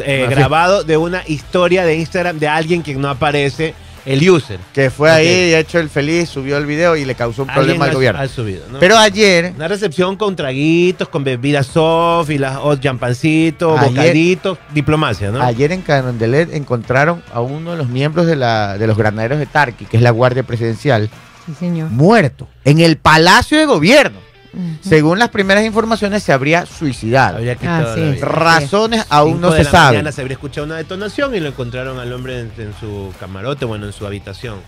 [0.05, 3.73] Eh, grabado de una historia de Instagram de alguien que no aparece,
[4.05, 4.59] el user.
[4.73, 7.91] Que fue ahí, hecho el feliz, subió el video y le causó un problema al
[7.91, 8.21] ha- gobierno.
[8.21, 8.79] ha subido, ¿no?
[8.79, 14.57] Pero ayer, Una recepción con traguitos, con bebidas soft y las oh, champancitos, Ayer- bocaditos,
[14.73, 15.41] diplomacia, ¿no?
[15.41, 19.45] Ayer en Carondelet encontraron a uno de los miembros de, la, de los granaderos de
[19.45, 21.09] Tarqui, que es la Guardia Presidencial,
[21.45, 21.89] Sí, señor.
[21.89, 24.19] muerto en el Palacio de Gobierno.
[24.81, 27.37] Según las primeras informaciones, se habría suicidado.
[27.37, 28.15] Habría quitado es.
[28.15, 28.25] vida.
[28.25, 29.87] Razones aún Cinco no de se la saben.
[29.99, 33.65] mañana se habría escuchado una detonación y lo encontraron al hombre en, en su camarote,
[33.65, 34.59] bueno, en su habitación,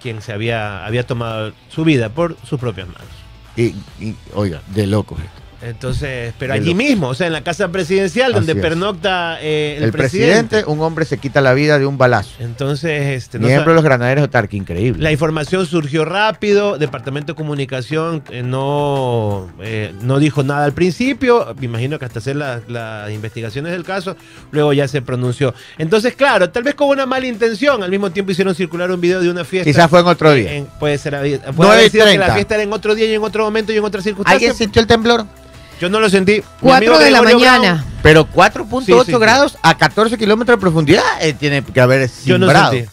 [0.00, 3.08] quien se había, había tomado su vida por sus propias manos.
[3.56, 5.18] Y, y, oiga, de locos.
[5.18, 5.42] esto.
[5.62, 8.58] Entonces, pero allí mismo, o sea, en la casa presidencial donde es.
[8.58, 12.30] pernocta eh, el, El, presidente, un hombre se quita la vida de un balazo.
[12.40, 15.02] Entonces, este, no Miembro de los granaderos de Tarqui, increíble.
[15.02, 21.54] La información surgió rápido, Departamento de Comunicación eh, no, eh, no dijo nada al principio,
[21.58, 24.16] me imagino que hasta hacer la- las investigaciones del caso,
[24.50, 25.54] luego ya se pronunció.
[25.78, 29.20] Entonces, claro, tal vez con una mala intención, al mismo tiempo hicieron circular un video
[29.20, 29.70] de una fiesta.
[29.70, 30.52] Quizás fue en otro día.
[30.52, 32.34] En- puede ser, puede 9 haber sido que la 30.
[32.34, 34.34] fiesta era en otro día y en otro momento y en otras circunstancias.
[34.50, 35.24] ¿Alguien sintió el temblor?
[35.80, 36.36] Yo no lo sentí.
[36.36, 37.72] Mi Cuatro amigo de la mañana.
[37.74, 39.18] Brown, Pero 4.8 Sí, sí, sí.
[39.18, 42.72] grados a 14 kilómetros de profundidad eh, tiene que haber yo no simbrado.
[42.72, 42.90] sentí.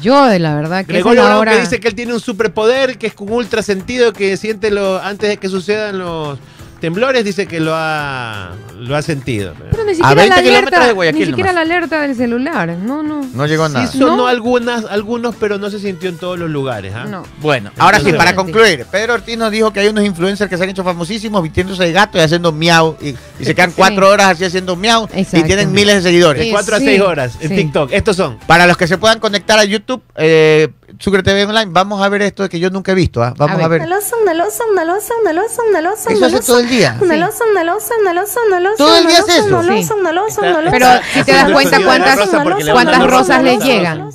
[0.00, 1.52] Yo, de la verdad, que Gregorio Brown hora...
[1.52, 5.00] que dice que él tiene un superpoder, que es con ultra sentido, que siente lo
[5.00, 6.38] antes de que sucedan los
[6.82, 9.54] temblores, dice que lo ha, lo ha sentido.
[9.70, 11.68] Pero ni A siquiera 20 la kilómetros alerta, de Guayaquil ni siquiera nomás.
[11.68, 12.68] la alerta del celular.
[12.76, 13.24] No, no.
[13.32, 13.86] No llegó nada.
[13.86, 14.26] Sí sonó No.
[14.26, 16.92] algunas, algunos, pero no se sintió en todos los lugares.
[16.94, 17.06] ¿ah?
[17.08, 17.22] No.
[17.40, 20.64] Bueno, ahora sí, para concluir, Pedro Ortiz nos dijo que hay unos influencers que se
[20.64, 22.96] han hecho famosísimos vistiéndose de gato y haciendo miau.
[23.00, 23.76] Y, y se quedan Sí.
[23.78, 26.40] cuatro horas así haciendo miau y tienen miles de seguidores.
[26.40, 27.54] De Sí, 4 a 6 horas en sí.
[27.56, 27.90] TikTok.
[27.92, 28.38] Estos son.
[28.46, 30.68] Para los que se puedan conectar a YouTube, eh,
[30.98, 33.22] Sucre TV Online, vamos a ver esto que yo nunca he visto.
[33.22, 33.32] ¿ah?
[33.36, 33.80] Vamos A a ver.
[33.80, 33.88] ver.
[36.28, 36.96] Eso todo el día.
[36.98, 37.04] Sí.
[37.06, 38.76] Nelosa, nelosa, nelosa, nelosa.
[38.76, 39.62] Todo el día hace eso.
[39.62, 40.00] Nelosa, Sí.
[40.02, 40.70] nelosa, Está- nelosa.
[40.70, 42.28] Pero si te das cuenta cuántas-
[42.72, 44.10] cuántas rosas le llegan.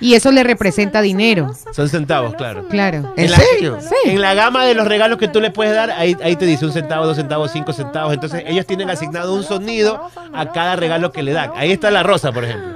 [0.00, 1.52] Y eso le representa dinero.
[1.72, 2.66] Son centavos, claro.
[2.68, 3.12] Claro.
[3.16, 3.78] ¿En la- serio?
[3.80, 4.10] Sí.
[4.10, 6.64] En la gama de los regalos que tú le puedes dar, ahí, ahí te dice
[6.66, 8.12] un centavo, dos centavos, cinco centavos.
[8.12, 11.52] Entonces ellos tienen asignado un sonido a cada regalo que le dan.
[11.56, 12.70] Ahí está la rosa, por ejemplo.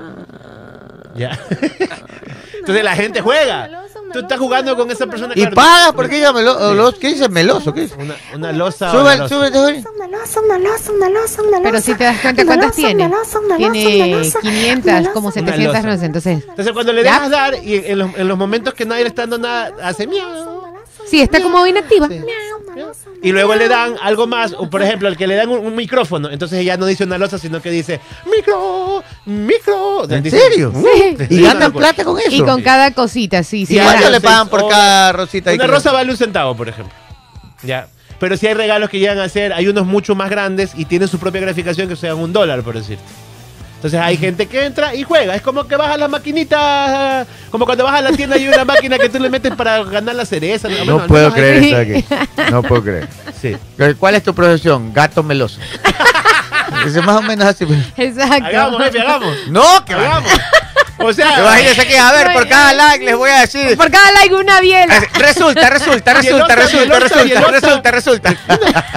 [1.14, 1.38] Ya.
[2.58, 3.85] Entonces la gente juega.
[4.16, 5.34] Tú estás jugando con esa persona.
[5.36, 7.74] Y claro, paga porque diga melo, los- ¿qué dice meloso?
[7.74, 7.94] ¿Qué dice?
[7.98, 8.90] Una, una losa.
[9.28, 9.82] Sube.
[11.62, 13.04] Pero si te das cuenta, ¿cuántas tiene?
[13.56, 13.82] Tiene
[14.40, 15.82] 500, como 700 losa.
[15.86, 16.02] rosas.
[16.02, 19.08] Entonces, Entonces cuando le dejas dar y en los, en los momentos que nadie le
[19.08, 20.62] está dando nada, hace miau.
[21.08, 22.08] sí, está como inactiva.
[23.22, 25.74] Y luego le dan algo más, o por ejemplo, al que le dan un, un
[25.74, 28.00] micrófono, entonces ya no dice una losa, sino que dice
[28.30, 30.08] micro, micro.
[30.10, 30.72] ¿En Dice- serio?
[30.74, 31.16] Sí.
[31.30, 32.30] Y ganan plata con eso.
[32.30, 33.76] Y con cada cosita, sí, sí.
[33.76, 35.52] ¿Y cuánto le pagan por cada rosita?
[35.52, 36.94] Una rosa vale un centavo, por ejemplo.
[37.62, 37.88] Ya.
[38.18, 41.08] Pero si hay regalos que llegan a ser, hay unos mucho más grandes y tienen
[41.08, 42.98] su propia graficación que sean un dólar, por decir.
[43.76, 45.34] Entonces hay gente que entra y juega.
[45.34, 48.48] Es como que vas a las maquinitas, como cuando vas a la tienda y hay
[48.48, 50.68] una máquina que tú le metes para ganar la cereza.
[50.84, 52.50] No puedo creer esto aquí.
[52.50, 53.08] No puedo creer.
[53.40, 53.56] Sí.
[53.98, 54.92] ¿Cuál es tu profesión?
[54.92, 55.60] Gato meloso.
[56.86, 57.66] Ese más o menos así.
[57.96, 58.46] Exacto.
[58.46, 59.36] Hagamos, jefe, hagamos.
[59.48, 59.94] No, que.
[59.94, 60.30] Hagamos.
[60.98, 63.76] O sea, Imagínense que, a ver, por cada like les voy a decir.
[63.76, 65.00] Por cada like una biela.
[65.14, 68.36] Resulta, resulta, resulta, resulta, resulta, resulta, resulta.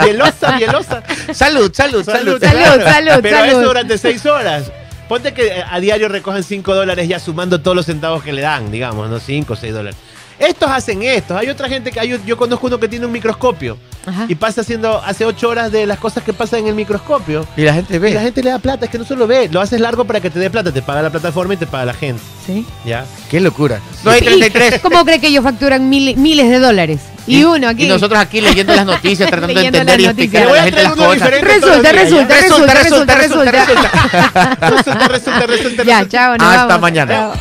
[0.04, 1.04] bielosa, bielosa.
[1.34, 2.40] Salud, salud, salud.
[2.40, 3.52] Salud, salud, Pero salud.
[3.52, 4.72] eso durante seis horas.
[5.10, 8.44] Ponte que eh, a diario recogen 5 dólares ya sumando todos los centavos que le
[8.44, 9.20] dan, digamos, ¿no?
[9.20, 10.00] 5 o 6 dólares.
[10.38, 11.36] Estos hacen esto.
[11.36, 14.26] Hay otra gente que hay, yo conozco uno que tiene un microscopio Ajá.
[14.28, 17.46] y pasa haciendo, hace 8 horas de las cosas que pasan en el microscopio.
[17.58, 18.20] Y la gente Y la ve.
[18.20, 20.40] gente le da plata, es que no solo ve, lo haces largo para que te
[20.40, 22.22] dé plata, te paga la plataforma y te paga la gente.
[22.46, 22.66] Sí.
[22.86, 23.06] ¿Ya?
[23.30, 23.80] Qué locura.
[24.04, 24.80] No hay 33.
[24.80, 27.00] ¿Cómo cree que ellos facturan mil- miles de dólares?
[27.28, 27.84] Y, uno aquí.
[27.86, 30.94] Y nosotros aquí leyendo las noticias, tratando de entender y explicar a la gente las
[30.96, 31.30] cosas.
[31.42, 33.52] Resulta, resulta, resulta, Resulta, resulta, resulta, resulta.
[33.52, 34.70] resulta.
[34.70, 36.08] Resulta, resulta, resulta, Ya, resulta.
[36.18, 37.32] chao, nos Hasta mañana.